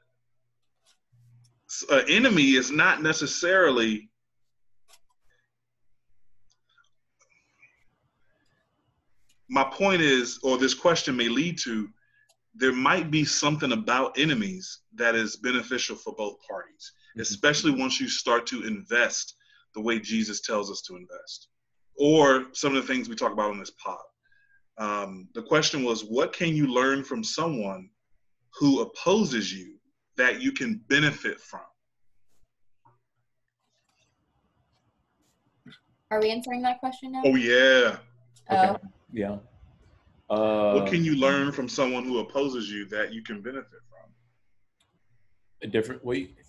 [1.90, 4.08] an enemy is not necessarily
[9.48, 11.88] my point is or this question may lead to
[12.54, 18.08] there might be something about enemies that is beneficial for both parties especially once you
[18.08, 19.34] start to invest
[19.76, 21.48] the way jesus tells us to invest
[21.98, 23.98] or some of the things we talk about on this pod
[24.78, 27.88] um, the question was what can you learn from someone
[28.58, 29.76] who opposes you
[30.16, 31.60] that you can benefit from
[36.10, 37.22] Are we answering that question now?
[37.24, 37.96] oh yeah
[38.50, 38.76] Oh,
[39.12, 39.38] Yeah.
[40.28, 44.10] Uh, what can you learn from someone who opposes you that you can benefit from
[45.62, 46.30] a different way?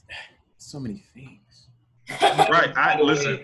[0.60, 1.67] So many things.
[2.22, 3.40] Right i listen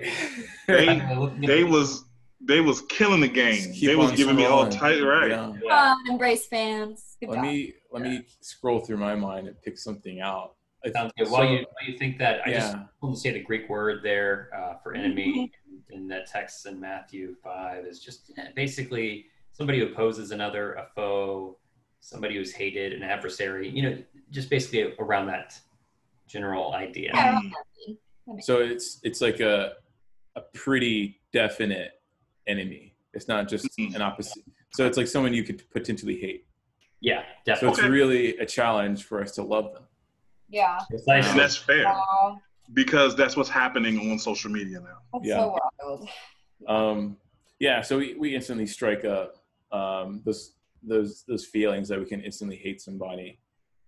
[0.68, 1.02] they
[1.42, 2.06] they was
[2.46, 5.52] they was killing the game they was on giving me all tight right Yeah.
[5.62, 7.16] Come on, embrace fans.
[7.20, 7.44] Good Let job.
[7.46, 10.56] me let me scroll through my mind and pick something out.
[10.84, 11.30] I th- Sounds good.
[11.30, 12.84] While you while you think that, I just yeah.
[13.02, 15.52] want to say the Greek word there uh, for enemy
[15.90, 21.58] in that text in Matthew five is just basically somebody who opposes another, a foe,
[22.02, 23.70] somebody who's hated, an adversary.
[23.70, 23.98] You know,
[24.32, 25.58] just basically around that
[26.28, 27.12] general idea.
[27.14, 27.40] Yeah.
[28.42, 29.74] So it's it's like a
[30.36, 31.92] a pretty definite
[32.48, 32.96] enemy.
[33.14, 33.96] It's not just Mhm.
[33.96, 34.44] an opposite.
[34.74, 36.48] So it's like someone you could potentially hate.
[37.00, 37.68] Yeah, definitely.
[37.68, 37.90] So it's Okay.
[37.90, 39.84] really a challenge for us to love them.
[40.50, 40.78] yeah.
[40.90, 41.32] Precisely.
[41.32, 42.40] and that's fair Wow.
[42.74, 45.38] because that's what's happening on social media now That's Yeah.
[45.40, 46.10] so wild.
[46.68, 47.18] Um,
[47.60, 49.36] yeah, so we, we instantly strike up
[49.72, 53.40] um, those those those feelings that we can instantly hate somebody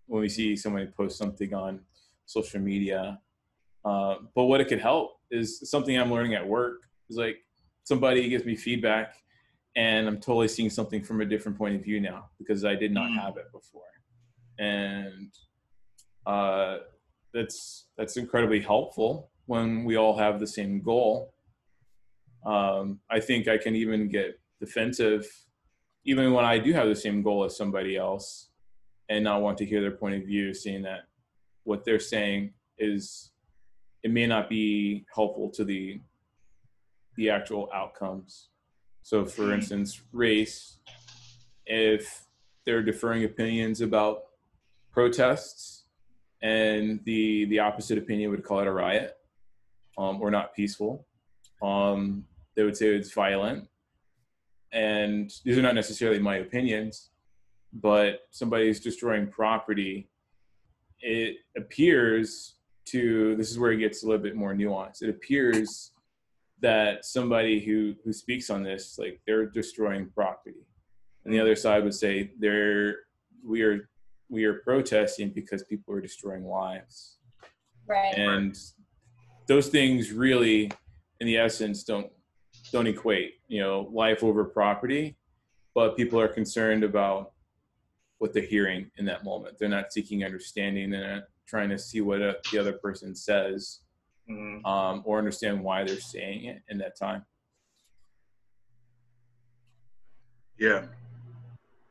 [0.08, 1.86] when we see somebody post something on
[2.26, 3.22] social media.
[3.86, 7.38] Uh, but what it could help is something I'm learning at work is like
[7.84, 9.14] somebody gives me feedback
[9.76, 12.92] and I'm totally seeing something from a different point of view now because I did
[12.92, 13.22] not Mm.
[13.22, 13.84] have it before.
[14.58, 15.32] And
[16.26, 16.80] uh,
[17.34, 21.34] that's that's incredibly helpful when we all have the same goal.
[22.46, 25.28] Um, I think I can even get defensive,
[26.06, 28.50] even when I do have the same goal as somebody else,
[29.10, 31.02] and not want to hear their point of view, seeing that
[31.64, 33.32] what they're saying is
[34.06, 36.00] it may not be helpful to the
[37.16, 38.50] the actual outcomes.
[39.02, 40.78] So, for instance, race,
[41.66, 42.28] if
[42.66, 44.26] they're deferring opinions about
[44.92, 45.86] protests
[46.44, 49.18] and the the opposite opinion would call it a riot
[49.98, 51.08] um, or not peaceful.
[51.64, 52.26] Um,
[52.56, 53.68] they would say it's violent,
[54.72, 57.10] and these are not necessarily my opinions,
[57.74, 60.10] but somebody's destroying property.
[61.00, 62.55] It appears
[62.86, 65.02] to this is where it gets a little bit more nuanced.
[65.02, 65.92] It appears
[66.62, 70.66] that somebody who who speaks on this like they're destroying property,
[71.24, 72.96] and the other side would say they're
[73.44, 73.90] we are
[74.30, 77.18] we are protesting because people are destroying lives.
[77.88, 78.18] Right.
[78.18, 78.58] And
[79.48, 80.72] those things really,
[81.20, 82.12] in the essence, don't
[82.72, 83.34] don't equate.
[83.48, 85.18] You know, life over property,
[85.74, 87.34] but people are concerned about
[88.18, 89.58] what they're hearing in that moment.
[89.60, 90.90] They're not seeking understanding.
[90.90, 93.82] They're not trying to see what a, the other person says
[94.30, 94.66] Mhm.
[94.66, 97.26] um, or understand why they're saying it in that time.
[100.58, 100.88] Yeah.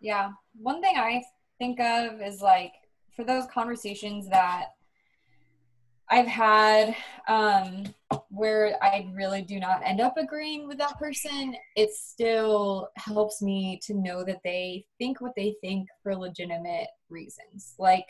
[0.01, 0.33] Yeah.
[0.61, 1.23] One thing I
[1.59, 2.73] think of is like
[3.15, 4.71] for those conversations that
[6.11, 6.95] I've had
[7.29, 7.85] um,
[8.29, 13.81] where I really do not end up agreeing with that person, it still helps me
[13.85, 17.75] to know that they think what they think for legitimate reasons.
[17.79, 18.07] Like,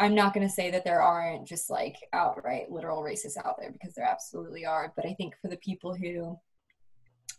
[0.00, 3.70] I'm not going to say that there aren't just like outright literal racists out there
[3.70, 4.92] because there absolutely are.
[4.96, 6.38] But I think for the people who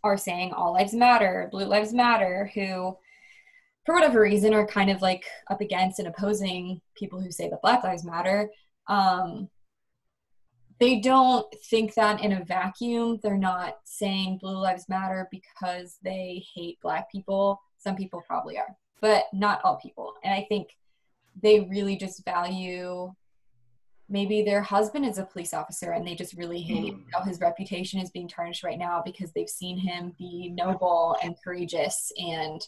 [0.03, 2.95] are saying all lives matter, blue lives matter, who
[3.85, 7.61] for whatever reason are kind of like up against and opposing people who say that
[7.61, 8.49] black lives matter
[8.87, 9.49] um,
[10.79, 16.43] they don't think that in a vacuum they're not saying blue lives matter because they
[16.55, 20.69] hate black people some people probably are but not all people and i think
[21.41, 23.13] they really just value
[24.09, 27.05] maybe their husband is a police officer and they just really hate Mm.
[27.13, 31.35] how his reputation is being tarnished right now because they've seen him be noble and
[31.41, 32.67] courageous and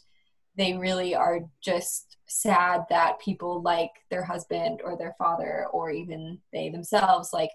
[0.56, 6.38] they really are just sad that people like their husband or their father or even
[6.52, 7.50] they themselves like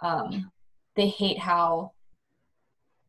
[0.00, 0.50] um,
[0.96, 1.92] they hate how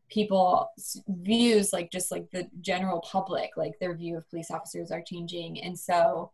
[0.09, 0.69] people
[1.07, 5.61] views like just like the general public like their view of police officers are changing
[5.61, 6.31] and so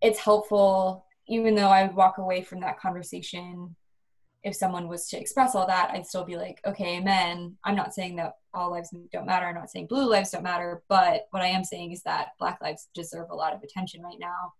[0.00, 3.74] it's helpful even though i would walk away from that conversation
[4.42, 7.56] if someone was to express all that i'd still be like okay amen.
[7.64, 9.46] I'm not saying that all lives don't matter.
[9.46, 12.60] I'm not saying blue lives don't matter but what i am saying is that black
[12.60, 14.52] lives deserve a lot of attention right now.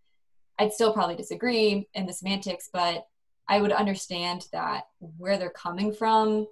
[0.58, 3.06] I'd still probably disagree in the semantics but
[3.48, 4.84] i would understand that
[5.18, 6.46] where they're coming from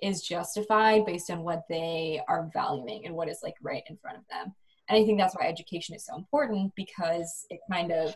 [0.00, 4.18] is justified based on what they are valuing and what is like right in front
[4.18, 4.52] of them
[4.92, 8.14] and i think that's why education is so important because it kind of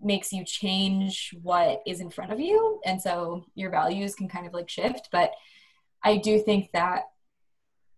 [0.00, 2.78] makes you change what is in front of you.
[2.84, 5.08] And so your values can kind of like shift.
[5.10, 5.32] But
[6.02, 7.04] i do think that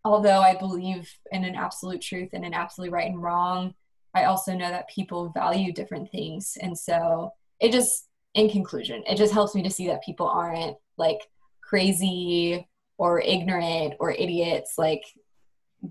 [0.04, 3.74] although i believe in an absolute truth and an absolute right and wrong
[4.14, 6.56] i also know that people value different things.
[6.62, 10.76] And so it just in conclusion it just helps me to see that people aren't
[10.96, 11.20] like
[11.60, 12.68] crazy
[12.98, 14.74] or ignorant or idiots.
[14.78, 15.02] Like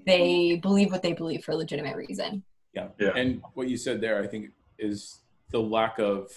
[0.05, 2.87] they believe what they believe for a legitimate reason Yeah.
[2.99, 3.11] Yeah.
[3.15, 5.21] And what you said there, I think, is
[5.51, 6.29] the lack of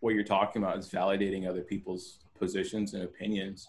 [0.00, 3.68] what you're talking about is validating other people's positions and opinions.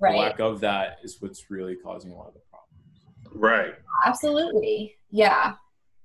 [0.00, 3.34] The lack of that is what's really causing a lot of the problems.
[3.34, 3.74] Right.
[4.04, 4.96] Absolutely.
[5.10, 5.54] Yeah.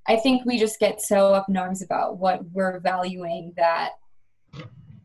[0.07, 3.91] I think we just get so up in arms about what we're valuing that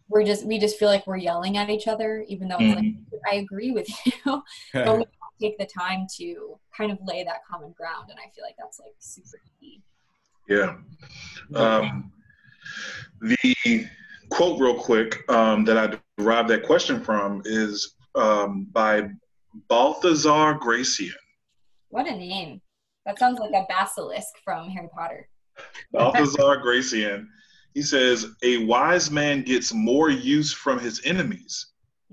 [0.08, 2.84] we're just we just feel like we're yelling at each other even though it's like
[2.84, 3.14] mm-hmm.
[3.30, 4.12] I agree with you.
[4.72, 5.08] but we don't
[5.40, 8.80] take the time to kind of lay that common ground and I feel like that's
[8.80, 9.82] like super key.
[10.48, 10.76] Yeah.
[11.54, 12.12] Um,
[13.20, 13.86] the
[14.28, 19.08] quote, real quick, um, that I derived that question from is um, by
[19.68, 21.14] Balthazar Gracian.
[21.88, 22.60] What a name.
[23.06, 25.28] That sounds like a basilisk from Harry Potter.
[25.92, 27.28] Balthazar Gracian.
[27.74, 31.66] He says, A wise man gets more use from his enemies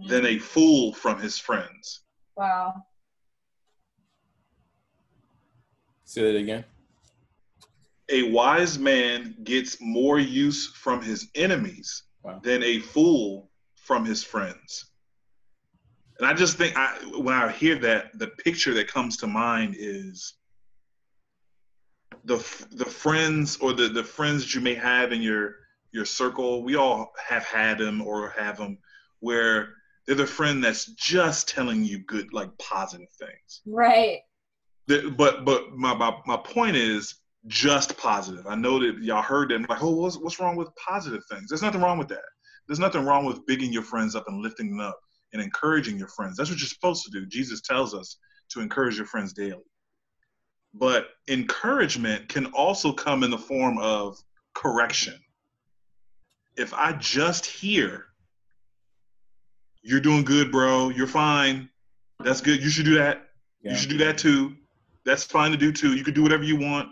[0.08, 2.02] than a fool from his friends.
[2.36, 2.74] Wow.
[6.12, 6.66] Say that again.
[8.10, 12.42] A wise man gets more use from his enemies Wow.
[12.44, 14.92] than a fool from his friends.
[16.20, 19.78] And I just think I when I hear that, the picture that comes to mind
[19.80, 20.34] is
[22.26, 22.36] the
[22.72, 25.56] the friends or the the friends that you may have in your
[25.94, 26.62] your circle.
[26.62, 28.80] We all have had them or have them
[29.22, 33.62] where they're the friend that's just telling you good like positive things.
[33.66, 34.20] Right.
[34.92, 37.16] The- but but my, my my point is
[37.48, 38.46] just positive.
[38.48, 41.48] I know that y'all heard that and like, oh, what's what's wrong with positive things?
[41.50, 42.24] There's nothing wrong with that.
[42.68, 45.00] There's nothing wrong with bigging your friends up and lifting them up
[45.34, 46.36] and encouraging your friends.
[46.38, 47.26] That's what you're supposed to do.
[47.26, 48.18] Jesus tells us
[48.50, 49.64] to encourage your friends daily.
[50.74, 54.18] But encouragement can also come in the form of
[54.54, 55.18] correction.
[56.58, 58.06] if I just hear,
[59.84, 61.70] you're doing good, bro, you're fine,
[62.24, 63.30] that's good, you should do that,
[63.64, 63.72] Yeah.
[63.72, 64.56] you should do that too,
[65.06, 66.90] that's fine to do too, you can do whatever you want,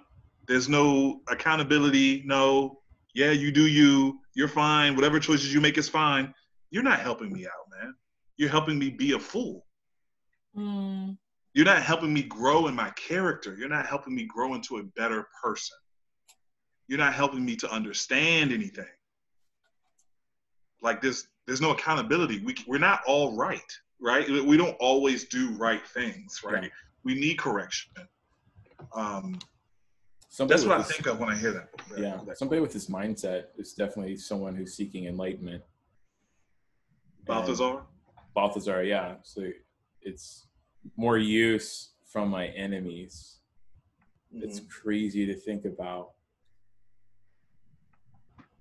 [0.47, 2.79] there's no accountability, no,
[3.13, 6.33] yeah, you do you, you're fine, whatever choices you make is fine,
[6.71, 7.93] you're not helping me out, man.
[8.37, 9.65] You're helping me be a fool.
[10.57, 11.17] Mm,
[11.53, 13.55] You're not helping me grow in my character.
[13.57, 15.77] You're not helping me grow into a better person.
[16.87, 18.85] You're not helping me to understand anything.
[20.81, 22.39] Like this, there's no accountability.
[22.43, 23.61] We, we're not all right,
[24.01, 24.27] right?
[24.29, 26.63] We don't always do right things, right?
[26.63, 26.69] Yeah.
[27.03, 27.91] We need correction.
[28.93, 29.39] Um,
[30.31, 31.69] Somebody that's what I this- think of when I hear that.
[31.89, 35.63] that- Yeah, that- somebody with this mindset is definitely someone who's seeking enlightenment.
[37.25, 37.85] Balthazar.
[38.33, 39.17] Balthazar, yeah.
[39.23, 39.49] So
[40.01, 40.47] it's
[40.95, 43.39] more use from my enemies.
[44.31, 44.69] It's Mhm.
[44.69, 46.13] crazy to think about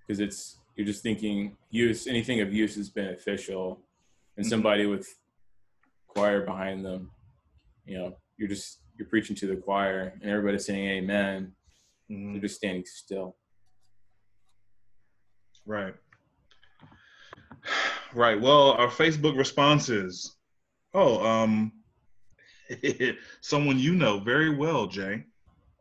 [0.00, 3.84] because it's you're just thinking use anything of use is beneficial,
[4.36, 4.48] and Mhm.
[4.48, 5.18] somebody with
[6.06, 7.10] choir behind them,
[7.84, 11.52] you know, you're just you're preaching to the choir, and everybody's saying amen.
[12.10, 12.32] Mhm.
[12.32, 13.36] They're just standing still.
[15.66, 15.94] Right.
[18.14, 18.40] Right.
[18.40, 20.34] Well, our Facebook responses.
[20.94, 21.72] Oh, um,
[23.42, 25.24] someone you know very well, Jay,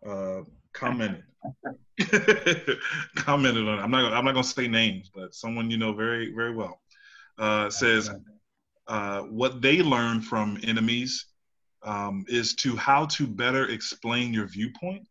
[0.05, 0.41] uh,
[0.73, 1.23] commented.
[3.15, 3.79] commented on.
[3.79, 4.11] I'm not.
[4.11, 6.81] I'm not gonna say names, but someone you know very, very well
[7.39, 8.09] uh, says
[8.87, 11.27] uh, what they learn from enemies
[11.87, 15.07] um, is to how to better explain your viewpoint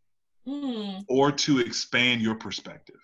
[0.46, 3.00] mm, or to expand your perspective.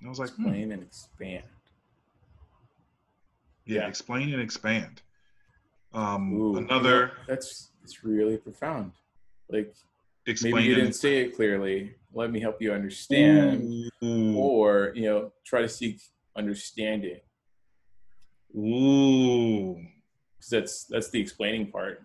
[0.00, 0.42] And I was like, hmm.
[0.42, 1.44] Explain and expand.
[3.66, 3.88] Yeah, Yeah.
[3.88, 5.00] explain and expand.
[5.94, 8.90] Um, Ooh, another that's it's really profound.
[9.48, 9.72] Like
[10.26, 10.54] explain.
[10.54, 11.94] maybe you didn't say it clearly.
[12.12, 14.36] Let me help you understand, Ooh.
[14.36, 16.00] or you know, try to seek
[16.36, 17.20] understanding.
[18.56, 19.80] Ooh.
[20.44, 22.02] 'Cause that's that's the explaining part.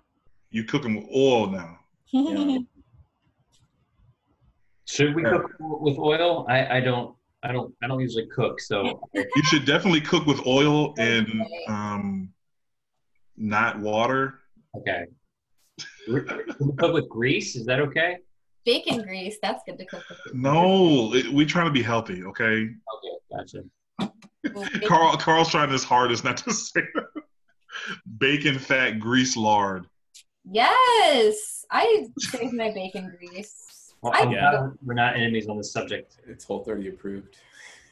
[0.50, 1.80] You cooking with oil now.
[2.12, 2.60] Yeah.
[4.86, 6.46] Should we cook with oil?
[6.50, 10.46] I, I don't I don't I don't usually cook, so You should definitely cook with
[10.48, 11.28] oil and
[11.68, 12.34] um,
[13.36, 14.40] not water.
[14.78, 15.06] okay.
[16.06, 17.56] Can cook with grease?
[17.58, 18.18] Is that okay?
[18.66, 20.34] Bacon grease, that's good to cook with.
[20.34, 22.70] No, it, we trying to be healthy, okay?
[22.96, 23.64] Okay, gotcha.
[24.88, 27.24] Carl, Carl's trying his hardest not to say that.
[28.18, 29.86] Bacon, fat, grease, lard.
[30.50, 33.94] Yes, I save my bacon grease.
[34.02, 34.52] Well, I Yeah.
[34.52, 36.18] glad we're not enemies on this subject.
[36.28, 37.36] It's whole 30 approved.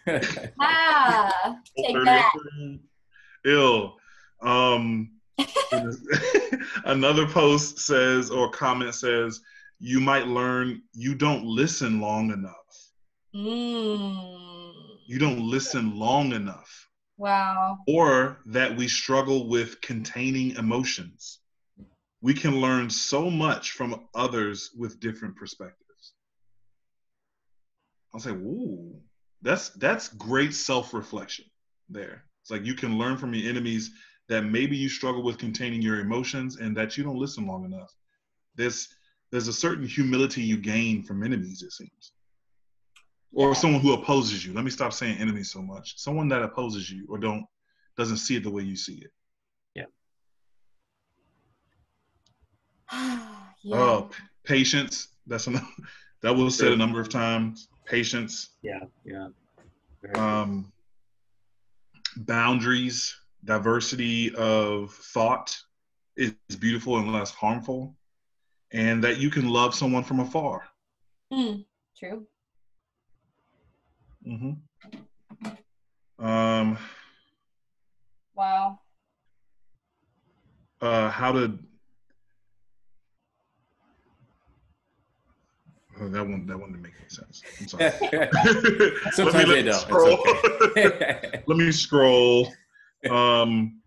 [0.60, 2.32] Ah, take that.
[2.34, 2.80] approved.
[3.46, 3.98] Ill.
[4.42, 5.12] Um,
[6.86, 9.42] another post says or comment says
[9.80, 12.54] you might learn you don't listen long enough.
[13.36, 14.74] Mm,
[15.08, 16.87] You don't listen long enough,
[17.18, 17.80] wow.
[17.88, 21.40] or that we struggle with containing emotions.
[22.22, 26.14] We can learn so much from others with different perspectives.
[28.14, 28.96] I'll say, ooh,
[29.42, 31.46] that's that's great self-reflection
[31.90, 32.24] there.
[32.42, 33.92] It's like you can learn from your enemies
[34.30, 37.94] that maybe you struggle with containing your emotions and that you don't listen long enough.
[38.56, 38.88] There's
[39.32, 42.12] there's a certain humility you gain from enemies, it seems.
[43.34, 43.54] Or Yeah.
[43.54, 44.54] someone who opposes you.
[44.54, 45.98] Let me stop saying enemy so much.
[46.00, 47.46] Someone that opposes you or don't
[47.98, 49.12] doesn't see it the way you see it.
[49.76, 49.86] yeah.
[53.70, 55.10] Oh, p- patience.
[55.26, 55.70] That's enough.
[56.24, 57.68] That was said a number of times.
[57.86, 58.50] Patience.
[58.64, 59.28] Yeah, yeah.
[60.02, 60.20] Very good.
[60.20, 60.74] um,
[62.18, 63.16] boundaries,
[63.46, 65.56] diversity of thought
[66.16, 67.96] is beautiful and less harmful,
[68.72, 70.64] and that you can love someone from afar.
[71.32, 71.66] Mm,
[71.96, 72.26] true.
[74.28, 74.52] Hmm
[76.20, 76.78] Um,
[78.36, 78.80] Wow.
[80.82, 81.58] uh, how did
[86.00, 87.42] Oh, that one, that one didn't make any sense.
[87.60, 87.90] I'm sorry.
[89.12, 89.74] Sometimes let me, they let me don't.
[89.74, 90.20] Scroll.
[90.62, 91.42] okay.
[91.48, 92.54] let me scroll.
[93.10, 93.82] Um,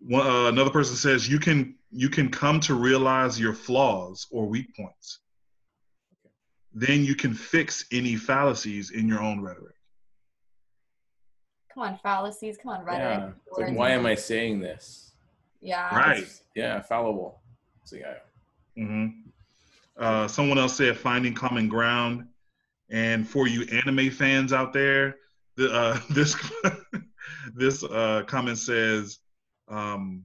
[0.00, 4.46] one, uh, another person says you can you can come to realize your flaws or
[4.46, 5.20] weak points.
[6.74, 9.76] Then you can fix any fallacies in your own rhetoric.
[11.72, 12.56] Come on, fallacies.
[12.56, 13.34] Come on, rhetoric.
[13.56, 13.64] yeah.
[13.64, 15.12] Like, why am I saying this?
[15.60, 15.96] Yeah.
[15.96, 16.26] Right.
[16.54, 17.40] Yeah, fallible.
[17.84, 18.14] So yeah.
[18.76, 19.06] hmm
[19.96, 22.26] Uh, someone else said finding common ground,
[22.90, 25.16] and for you anime fans out there,
[25.56, 26.36] the, uh, this
[27.54, 29.18] this uh, comment says,
[29.68, 30.24] um,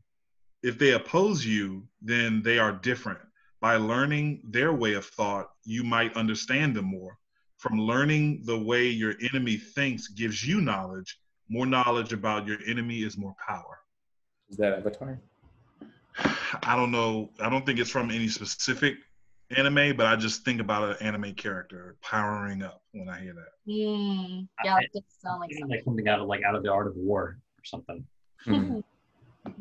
[0.63, 3.19] if they oppose you, then they are different.
[3.61, 7.17] By learning their way of thought, you might understand them more.
[7.57, 11.19] from learning the way your enemy thinks gives you knowledge.
[11.49, 13.79] More knowledge about your enemy is more power.
[14.49, 15.19] Is that Avatar?
[16.63, 17.31] I don't know.
[17.41, 18.95] I don't think it's from any specific
[19.57, 23.51] anime, but I just think about an anime character powering up when I hear that.
[23.69, 25.81] Mm, yeah, I- that does sound like Like something.
[25.83, 28.07] something out of like out of the art of war or something.
[28.45, 28.81] Mhm.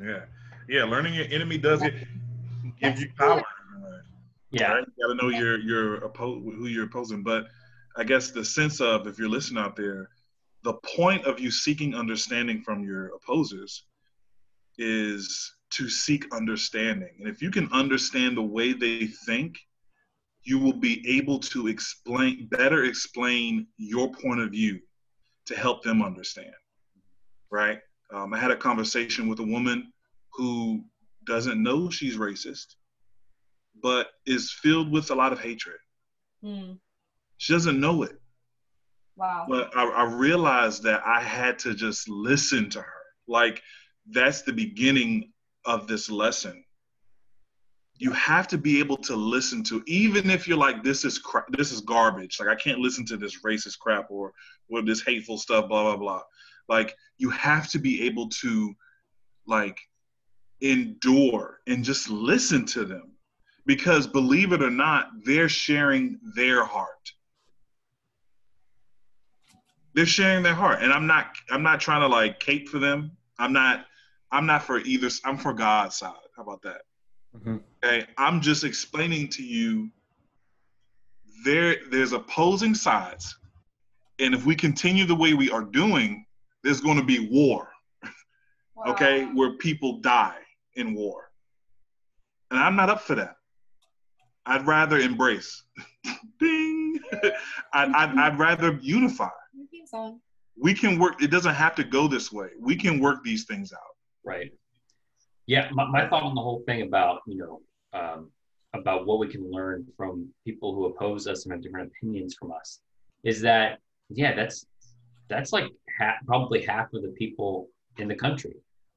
[0.00, 0.24] Yeah,
[0.68, 0.84] yeah.
[0.84, 1.94] Learning your enemy does it
[2.80, 3.42] give you power.
[4.50, 4.72] Yeah.
[4.72, 4.84] Right?
[4.96, 7.22] You got to know your your oppo- who you're opposing.
[7.22, 7.46] But
[7.96, 10.08] I guess the sense of if you're listening out there,
[10.62, 13.84] the point of you seeking understanding from your opposers
[14.78, 17.10] is to seek understanding.
[17.18, 19.58] And if you can understand the way they think,
[20.42, 24.80] you will be able to explain better explain your point of view
[25.46, 26.54] to help them understand.
[27.50, 27.80] Right?
[28.12, 29.92] Um, I had a conversation with a woman
[30.32, 30.84] who
[31.24, 32.76] doesn't know she's racist,
[33.82, 35.76] but is filled with a lot of hatred.
[36.44, 36.78] Mm,
[37.38, 38.16] She doesn't know it.
[39.16, 39.46] wow.
[39.48, 43.02] But I, I realized that I had to just listen to her.
[43.26, 43.62] Like,
[44.10, 45.32] that's the beginning
[45.64, 46.64] of this lesson.
[48.00, 51.46] You have to be able to listen to, even if you're like, this is crap,
[51.50, 52.38] this is garbage.
[52.38, 54.32] Like, I can't listen to this racist crap or
[54.70, 55.68] or this hateful stuff.
[55.68, 56.22] Blah blah blah.
[56.68, 58.72] Like, you have to be able to,
[59.46, 59.80] like,
[60.60, 63.12] endure and just listen to them,
[63.68, 67.12] because believe it or not, they're sharing their heart.
[69.94, 70.82] They're sharing their heart.
[70.82, 73.12] And i'm not i'm not trying to like cape for them.
[73.38, 73.84] I'm not
[74.32, 76.14] i'm not for either i'm for god's side.
[76.34, 76.82] How about that?
[77.36, 77.60] Mhm.
[77.84, 78.06] okay?
[78.16, 79.90] I'm just explaining to you
[81.44, 83.36] there there's opposing sides.
[84.18, 86.24] And if we continue the way we are doing
[86.64, 87.68] there's going to be war.
[88.86, 89.24] Okay?
[89.34, 90.38] Where people die
[90.76, 91.32] in war.
[92.50, 93.37] And i'm not up for that
[94.48, 95.62] i'd rather embrace.
[96.40, 96.98] Ding.
[97.72, 99.28] I'd, I'd, I'd rather unify
[100.58, 102.48] we can work it doesn't have to go this way.
[102.58, 103.96] We can work these things out.
[104.24, 104.52] Right.
[105.46, 107.60] Yeah, my, my thought on the whole thing about you know
[107.98, 108.30] um,
[108.74, 112.52] about what we can learn from people who oppose us and have different opinions from
[112.52, 112.80] us
[113.24, 113.78] is that
[114.10, 114.66] yeah, that's
[115.28, 115.66] that's like
[115.98, 117.68] half, probably half of the people
[117.98, 118.54] in the country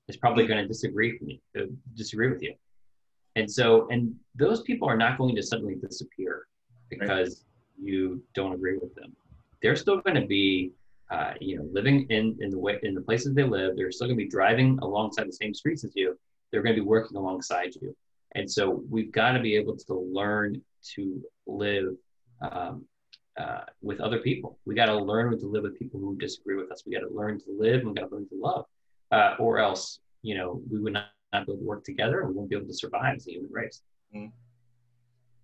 [0.07, 1.65] is probably going to disagree with me, uh,
[1.95, 2.53] disagree with you,
[3.35, 6.47] and so and those people are not going to suddenly disappear
[6.89, 7.45] because
[7.81, 9.15] you don't agree with them.
[9.61, 10.71] They're still going to be
[11.11, 14.07] uh, you know, living in in the way in the places they live, they're still
[14.07, 16.17] going to be driving alongside the same streets as you.
[16.51, 17.95] They're going to be working alongside you,
[18.35, 20.61] and so we've got to be able to learn
[20.95, 21.95] to live
[22.41, 22.85] um,
[23.37, 24.57] uh, with other people.
[24.65, 26.83] We got to learn to live with people who disagree with us.
[26.85, 27.81] We got to learn to live.
[27.81, 28.65] and We got to learn to love,
[29.11, 32.29] uh, or else you know we would not, not be able to work together, and
[32.29, 33.81] we won't be able to survive as a human race.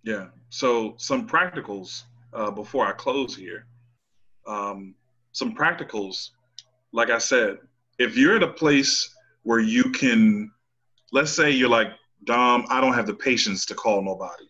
[0.02, 0.26] yeah.
[0.50, 3.66] So some practicals uh, before i close here
[4.46, 4.94] um,
[5.32, 6.30] some practicals
[6.92, 7.58] like i said
[7.98, 10.50] if you're at a place where you can
[11.12, 11.88] let's say you're like
[12.24, 14.44] dom i don't have the patience to call nobody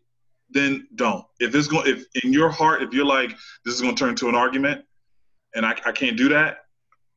[0.51, 1.27] then don't.
[1.41, 3.37] If it's going if in your heart if you're like
[3.67, 4.83] this is going to turn into an argument
[5.55, 6.65] and I, I can't do that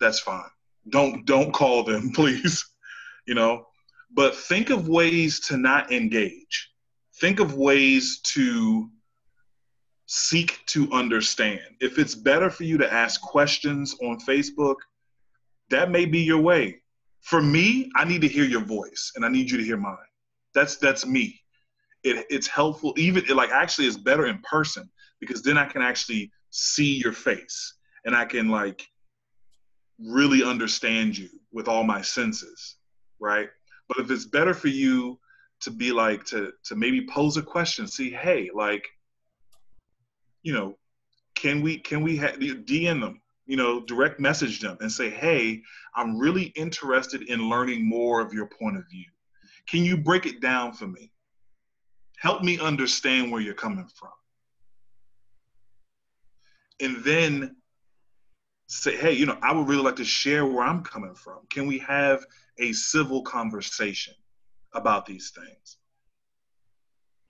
[0.02, 0.50] that's fine.
[0.90, 2.66] Don't don't call them please.
[3.26, 3.68] You know
[4.14, 6.70] but think of ways to not engage.
[7.20, 8.90] Think of ways to
[10.08, 11.62] seek to understand.
[11.80, 14.76] If it's better for you to ask questions on facebook
[15.70, 16.82] that may be your way.
[17.22, 19.96] For me i need to hear your voice and i need you to hear mine.
[20.54, 21.40] That's that's me.
[22.04, 24.90] It, it's helpful even it like actually it's better in person
[25.20, 27.76] because then i can actually see your face
[28.06, 28.88] and i can like
[30.00, 32.78] really understand you with all my senses
[33.20, 33.50] right
[33.92, 35.20] but if it's better for you
[35.60, 38.88] to be like to to maybe pose a question see hey like
[40.44, 40.78] you know
[41.36, 45.62] can we can we ha- dm them you know direct message them and say hey
[45.96, 49.06] i'm really interested in learning more of your point of view.
[49.68, 51.12] Can you break it down for me?
[52.18, 54.12] Help me understand where you're coming from.
[56.80, 57.56] And then
[58.68, 61.40] say hey you know i would really like to share where i'm coming from.
[61.50, 62.26] Can we have
[62.62, 64.14] a civil conversation
[64.74, 65.78] about these things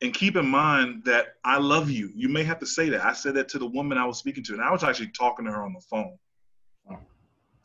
[0.02, 2.12] and keep in mind that I love you.
[2.16, 3.06] You may have to say that.
[3.06, 5.46] I said that to the woman I was speaking to, and I was actually talking
[5.46, 6.18] to her on the phone.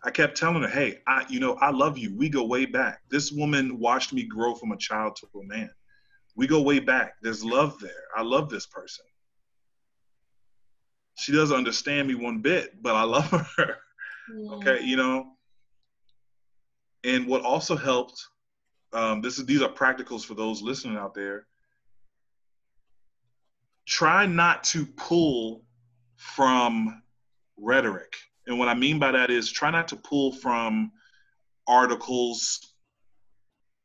[0.05, 2.15] I kept telling her, "Hey, I, you know, I love you.
[2.15, 3.01] We go way back.
[3.11, 5.71] This woman watched me grow from a child to a man.
[6.37, 7.15] We go way back.
[7.23, 8.05] There's love there.
[8.15, 9.05] I love this person.
[11.17, 13.79] She doesn't understand me one bit, but I love her.
[14.53, 15.36] okay, you know.
[17.07, 18.23] And what also helped,
[18.93, 21.47] um, this is these are practicals for those listening out there
[23.87, 25.63] try not to pull
[26.17, 27.03] from
[27.57, 28.15] rhetoric.
[28.47, 30.93] And what I mean by that is try not to pull from
[31.67, 32.75] articles,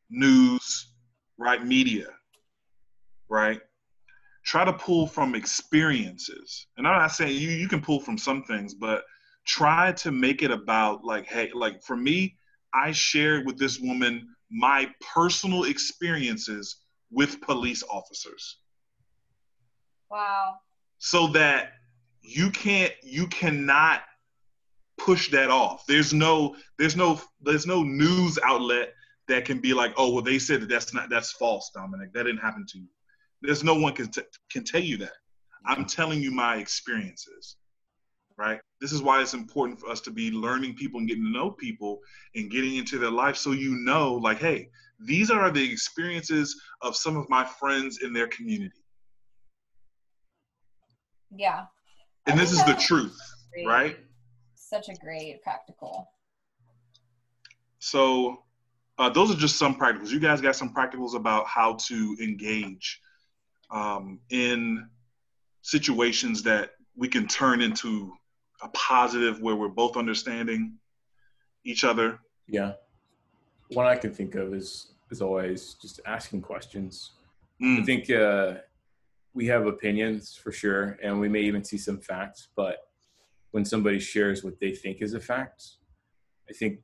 [0.09, 0.93] news,
[1.37, 1.63] right?
[1.63, 2.07] Media,
[3.29, 3.61] right?
[4.43, 6.67] Try to pull from experiences.
[6.77, 9.03] And I'm not saying you, you can pull from some things, but
[9.45, 12.37] try to make it about like, hey, like for me,
[12.73, 16.77] I shared with this woman my personal experiences
[17.09, 18.57] with police officers.
[20.09, 20.55] Wow.
[20.97, 21.73] So that
[22.21, 24.01] you can't you cannot
[24.97, 25.85] push that off.
[25.87, 28.93] There's no there's no there's no news outlet
[29.27, 32.13] that can be like, oh well, they said that that's not that's false, Dominic.
[32.13, 32.87] That didn't happen to you.
[33.41, 34.21] There's no one can t-
[34.51, 35.13] can tell you that.
[35.65, 35.85] I'm mm-hmm.
[35.85, 37.57] telling you my experiences,
[38.41, 38.59] right?
[38.79, 41.51] This is why it's important for us to be learning people and getting to know
[41.51, 41.99] people
[42.35, 44.69] and getting into their life, so you know, like, hey,
[44.99, 48.81] these are the experiences of some of my friends in their community.
[51.35, 51.65] Yeah.
[52.25, 53.17] And this is the truth,
[53.53, 53.67] great.
[53.67, 53.97] right?
[54.55, 56.09] Such a great practical.
[57.77, 58.43] So,
[58.97, 60.09] uh, those are just some practicals.
[60.09, 62.99] You guys got some practicals about how to engage
[63.69, 64.87] um, in
[65.61, 68.13] situations that we can turn into
[68.61, 70.77] a positive where we're both understanding
[71.63, 72.19] each other.
[72.47, 72.73] Yeah.
[73.69, 77.11] One I can think of is is always just asking questions.
[77.61, 77.81] Mm.
[77.81, 78.55] I think uh,
[79.33, 82.47] we have opinions for sure, and we may even see some facts.
[82.55, 82.77] But
[83.51, 85.63] when somebody shares what they think is a fact,
[86.49, 86.79] I think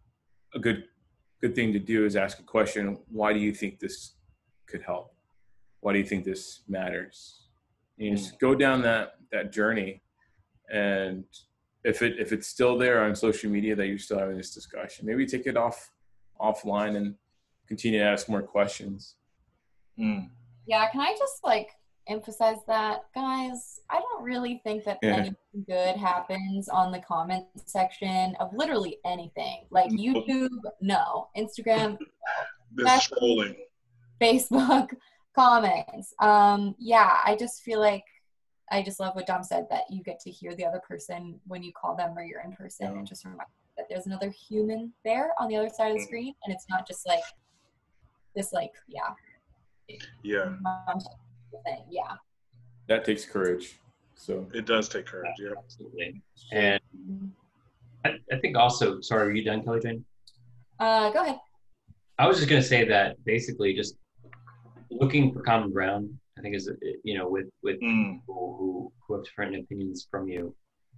[0.54, 0.86] a good
[1.42, 4.14] good thing to do is ask a question: Why do you think this
[4.66, 5.14] could help?
[5.82, 7.48] Why do you think this matters?
[8.00, 8.40] And just mm.
[8.40, 10.02] go down that that journey,
[10.72, 11.26] and
[11.88, 15.06] if it if it's still there on social media that you're still having this discussion,
[15.06, 15.92] maybe take it off
[16.40, 17.16] offline and
[17.68, 19.16] continue to ask more questions.
[20.00, 20.30] Mm.
[20.68, 21.70] Yeah, can I just like
[22.10, 23.80] emphasize that, guys.
[23.90, 25.16] I don't really think that yeah.
[25.16, 29.66] anything good happens on the comment section of literally anything.
[29.72, 30.50] Like YouTube,
[30.82, 31.28] no.
[31.38, 31.98] Instagram,
[32.76, 33.00] no.
[33.02, 33.56] trolling.
[34.22, 34.90] Facebook
[35.36, 36.14] comments.
[36.20, 38.04] Um, yeah, I just feel like
[38.72, 41.64] I just love what Dom said that you get to hear the other person when
[41.64, 42.98] you call them or you're in person yeah.
[42.98, 43.46] and just remember
[43.78, 46.06] that there's another human there on the other side of the mm.
[46.06, 47.24] screen and it's not just like
[48.36, 49.14] this like yeah
[50.22, 50.50] yeah
[51.66, 51.84] thing.
[51.90, 52.14] Yeah.
[52.88, 53.80] That takes courage.
[54.16, 55.32] So it does take courage.
[55.40, 55.52] Yeah.
[55.58, 56.22] Absolutely.
[56.52, 56.82] And
[58.06, 60.06] I, I think also, sorry, are you done, Kelly Jane?
[60.80, 61.40] Uh, go ahead.
[62.20, 63.96] I was just going to say that basically just
[64.90, 66.70] looking for common ground, I think is,
[67.04, 68.20] you know, with, with mm.
[68.20, 70.56] people who, who have different opinions from you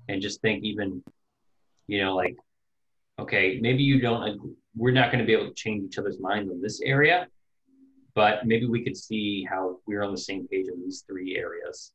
[0.08, 1.04] and just think even,
[1.88, 2.36] you know, like,
[3.20, 6.52] okay, maybe you don't, we're not going to be able to change each other's minds
[6.52, 7.28] in this area,
[8.16, 11.92] but maybe we could see how we're on the same page in these three areas.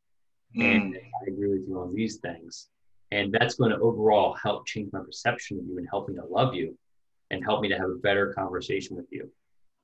[0.57, 0.75] Mm.
[0.75, 2.69] And I agree with you on these things.
[3.11, 6.25] And that's going to overall help change my perception of you and help me to
[6.25, 6.77] love you
[7.31, 9.31] and help me to have a better conversation with you.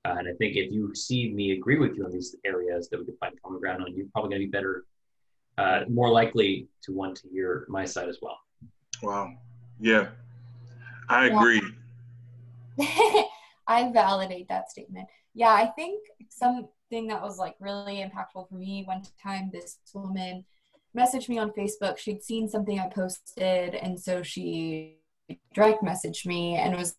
[0.05, 2.99] Uh, and I think if you see me agree with you on these areas that
[2.99, 4.85] we can find common ground on, you're probably going to be better,
[5.59, 8.39] uh, more likely to want to hear my side as well.
[9.03, 9.35] Wow.
[9.79, 10.09] Yeah,
[11.09, 11.63] I agree.
[13.67, 18.85] I validate that statement yeah, I think something that was like really impactful for me
[18.85, 20.45] one time, this woman
[20.97, 21.99] messaged me on Facebook.
[21.99, 24.97] She'd seen something I posted, and so she
[25.55, 26.97] direct messaged me and was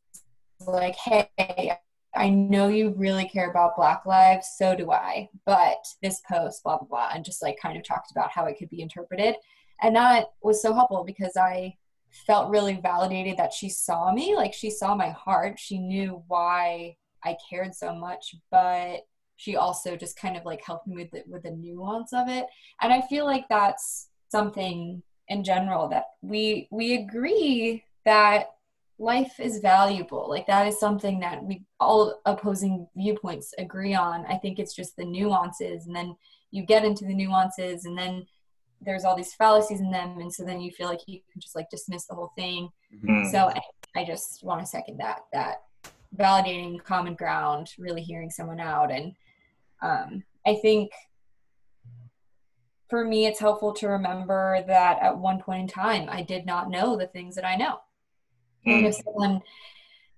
[0.65, 1.73] like, Hey,
[2.13, 5.29] I know you really care about Black lives, so do I.
[5.45, 8.57] But this post, blah, blah, blah, and just like kind of talked about how it
[8.57, 9.35] could be interpreted.
[9.81, 11.75] And that was so helpful because I
[12.27, 14.35] felt really validated that she saw me.
[14.35, 15.57] Like she saw my heart.
[15.57, 19.01] She knew why I cared so much, but
[19.37, 22.45] she also just kind of like helped me with the, with the nuance of it.
[22.81, 28.47] And I feel like that's something in general that we we agree that
[29.01, 30.29] life is valuable.
[30.29, 34.25] Like that is something that we all opposing viewpoints agree on.
[34.27, 36.15] I think it's just the nuances and then
[36.51, 38.25] you get into the nuances and then
[38.79, 41.55] there's all these fallacies in them and so then you feel like you can just
[41.55, 42.69] like dismiss the whole thing.
[42.95, 43.29] Mm-hmm.
[43.29, 43.61] So I,
[43.95, 45.63] I just want to second that that
[46.15, 48.91] validating common ground, really hearing someone out.
[48.91, 49.13] And
[49.81, 50.91] um, I think
[52.89, 56.69] for me, it's helpful to remember that at one point in time, I did not
[56.69, 57.79] know the things that I know.
[58.67, 58.85] Mm.
[58.85, 59.41] If someone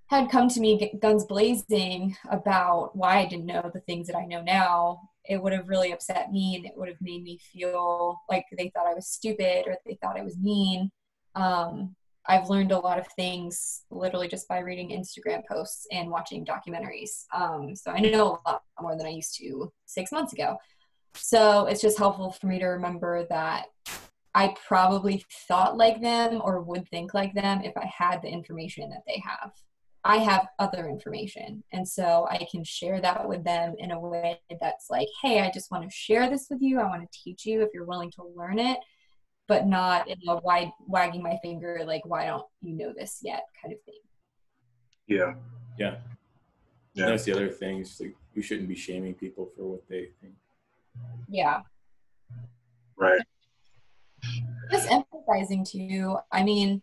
[0.07, 4.25] had come to me guns blazing about why I didn't know the things that I
[4.25, 8.19] know now, it would have really upset me and it would have made me feel
[8.29, 10.91] like they thought I was stupid or they thought I was mean.
[11.35, 11.95] Um,
[12.25, 17.25] I've learned a lot of things literally just by reading Instagram posts and watching documentaries.
[17.33, 20.57] Um, so I know a lot more than I used to six months ago.
[21.15, 23.65] So it's just helpful for me to remember that
[24.35, 28.89] I probably thought like them or would think like them if I had the information
[28.89, 29.51] that they have.
[30.05, 31.63] I have other information.
[31.71, 35.51] And so I can share that with them in a way that's like, hey, I
[35.51, 36.79] just want to share this with you.
[36.79, 38.79] I want to teach you if you're willing to learn it,
[39.47, 43.43] but not in a wide wagging my finger, like, why don't you know this yet
[43.61, 43.99] kind of thing.
[45.07, 45.35] Yeah.
[45.77, 45.95] Yeah.
[46.95, 47.05] Yeah.
[47.05, 47.79] That's the other thing.
[47.79, 50.33] Is like we shouldn't be shaming people for what they think.
[51.29, 51.61] Yeah.
[52.97, 53.21] Right.
[54.71, 56.81] Just emphasizing to you, I mean,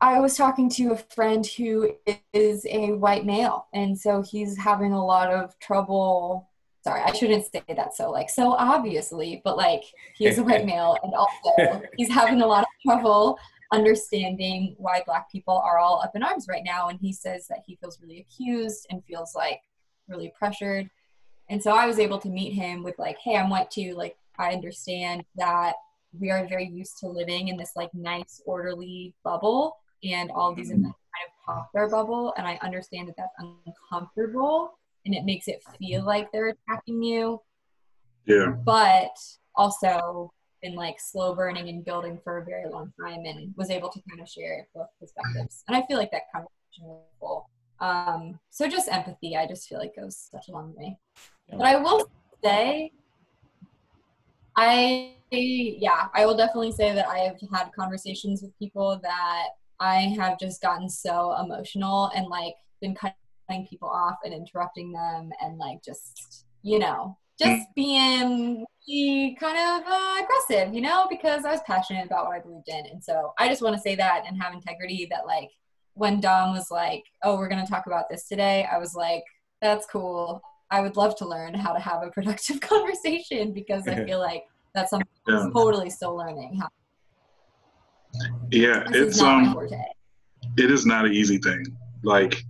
[0.00, 1.94] I was talking to a friend who
[2.32, 6.48] is a white male, and so he's having a lot of trouble.
[6.82, 9.82] Sorry, I shouldn't say that so like so obviously, but like
[10.16, 13.38] he is a white male, and also he's having a lot of trouble
[13.72, 16.88] understanding why Black people are all up in arms right now.
[16.88, 19.60] And he says that he feels really accused and feels like
[20.08, 20.88] really pressured.
[21.48, 23.94] And so I was able to meet him with like, hey, I'm white too.
[23.94, 25.74] Like I understand that
[26.18, 30.70] we are very used to living in this like nice orderly bubble and all these
[30.70, 33.34] events kind of pop their bubble and i understand that that's
[33.66, 37.40] uncomfortable and it makes it feel like they're attacking you.
[38.26, 38.52] Yeah.
[38.64, 39.16] but
[39.56, 40.30] also
[40.62, 44.00] been like slow burning and building for a very long time and was able to
[44.08, 45.64] kind of share both perspectives.
[45.66, 47.50] And i feel like that conversation was full
[47.80, 50.98] um, so just empathy i just feel like goes such a long way.
[51.50, 52.08] But i will
[52.44, 52.92] say
[54.56, 59.48] I yeah, I will definitely say that I have had conversations with people that
[59.78, 65.30] I have just gotten so emotional and like been cutting people off and interrupting them
[65.40, 68.66] and like just you know just being
[69.40, 72.86] kind of uh, aggressive, you know, because I was passionate about what I believed in,
[72.86, 75.06] and so I just want to say that and have integrity.
[75.10, 75.50] That like
[75.94, 79.24] when Dom was like, "Oh, we're gonna talk about this today," I was like,
[79.62, 84.04] "That's cool." I would love to learn how to have a productive conversation because I
[84.06, 84.44] feel like
[84.74, 85.50] that's something Yeah.
[85.54, 86.60] Totally still learning.
[86.60, 86.68] How
[88.50, 88.84] Yeah.
[88.90, 89.56] this It's um
[90.56, 91.64] it is not an easy thing.
[92.02, 92.42] Like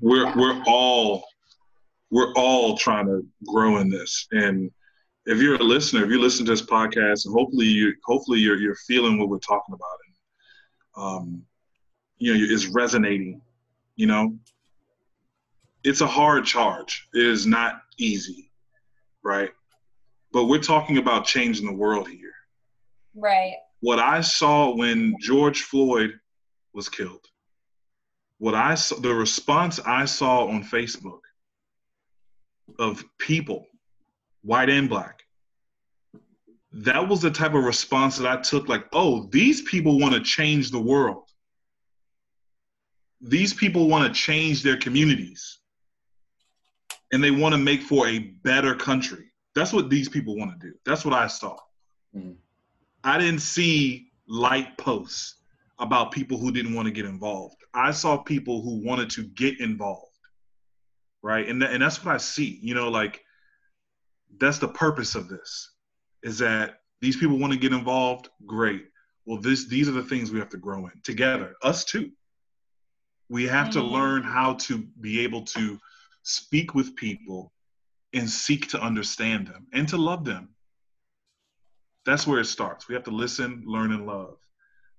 [0.00, 0.36] we're Yeah.
[0.36, 1.24] we're all
[2.10, 4.26] we're all trying to grow in this.
[4.32, 4.70] And
[5.26, 8.56] if you're a listener, if you listen to this podcast, and hopefully you hopefully you're
[8.56, 10.14] you're feeling what we're talking about, and
[11.04, 11.42] um,
[12.16, 13.40] you know, it's resonating.
[13.96, 14.38] You know,
[15.84, 17.08] it's a hard charge.
[17.14, 18.50] It is not easy,
[19.22, 19.50] right?
[20.38, 22.32] But we're talking about changing the world here.
[23.16, 23.56] Right.
[23.80, 26.12] What I saw when George Floyd
[26.72, 27.26] was killed,
[28.38, 31.22] what I saw, the response I saw on Facebook
[32.78, 33.66] of people,
[34.42, 35.24] white and black,
[36.70, 40.20] that was the type of response that I took like, oh, these people want to
[40.20, 41.24] change the world.
[43.20, 45.58] These people want to change their communities.
[47.10, 49.27] And they want to make for a better country.
[49.58, 50.72] That's what these people want to do.
[50.86, 51.56] That's what I saw.
[52.14, 52.36] Mhm.
[53.02, 55.34] I didn't see light posts
[55.80, 57.56] about people who didn't want to get involved.
[57.74, 60.20] I saw people who wanted to get involved,
[61.22, 61.48] right?
[61.48, 62.60] And th- and that's what I see.
[62.62, 63.20] You know, like
[64.38, 65.72] that's the purpose of this,
[66.22, 68.28] is that these people want to get involved.
[68.46, 68.86] Great.
[69.24, 71.56] Well, this these are the things we have to grow in together.
[71.62, 72.12] Us too.
[73.28, 73.90] We have to Mhm.
[73.90, 75.80] learn how to be able to
[76.22, 77.52] speak with people
[78.14, 80.48] and seek to understand them and to love them
[82.08, 82.88] that's where it starts.
[82.88, 84.38] We have to listen, learn, and love.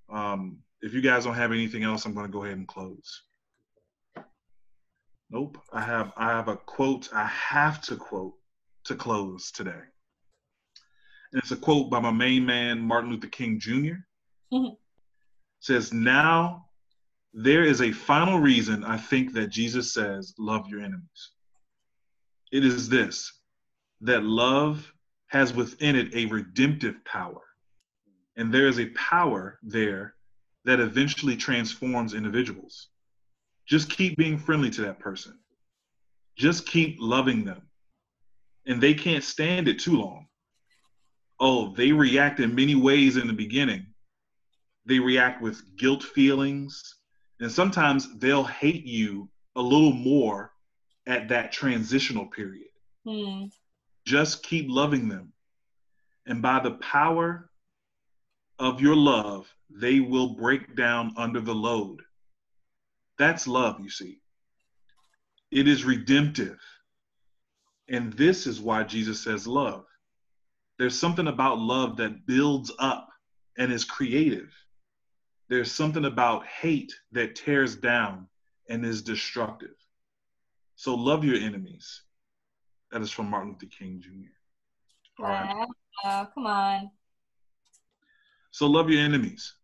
[0.10, 3.23] Um, if you guys don't have anything else, I'm going to go ahead and close.
[5.31, 5.57] Nope.
[5.73, 8.36] I have I have a quote I have to quote
[8.86, 9.81] to close today.
[11.31, 13.95] And it's a quote by my main man Martin Luther King Jr.
[14.53, 14.77] Mhm.
[15.60, 16.69] says, "Now
[17.34, 21.31] there is a final reason I think that Jesus says, love your enemies.
[22.51, 23.31] It is this
[24.01, 24.91] that love
[25.27, 27.41] has within it a redemptive power.
[28.38, 30.15] And there is a power there
[30.65, 32.88] that eventually transforms individuals.
[33.67, 35.38] Just keep being friendly to that person.
[36.35, 37.61] Just keep loving them.
[38.65, 40.27] And they can't stand it too long.
[41.39, 43.85] Oh, they react in many ways in the beginning.
[44.85, 46.81] They react with guilt feelings.
[47.39, 50.51] And sometimes they'll hate you a little more
[51.10, 52.68] at that transitional period
[53.06, 53.45] Hmm.
[54.06, 55.34] just keep loving them.
[56.27, 57.49] And by the power
[58.60, 62.02] of your love, they will break down under the load.
[63.18, 64.22] That's love, you see.
[65.52, 66.60] It is redemptive.
[67.90, 69.86] And this is why Jesus says love.
[70.80, 73.10] There's something about love that builds up
[73.57, 74.53] and is creative.
[75.49, 78.27] There's something about hate that tears down
[78.69, 79.76] and is destructive.
[80.80, 82.03] So love your enemies.
[82.93, 85.22] That is from Martin Luther King Jr.
[85.22, 85.68] All right.
[86.06, 86.30] Wow.
[86.34, 86.91] Come on.
[88.51, 89.56] So love your enemies.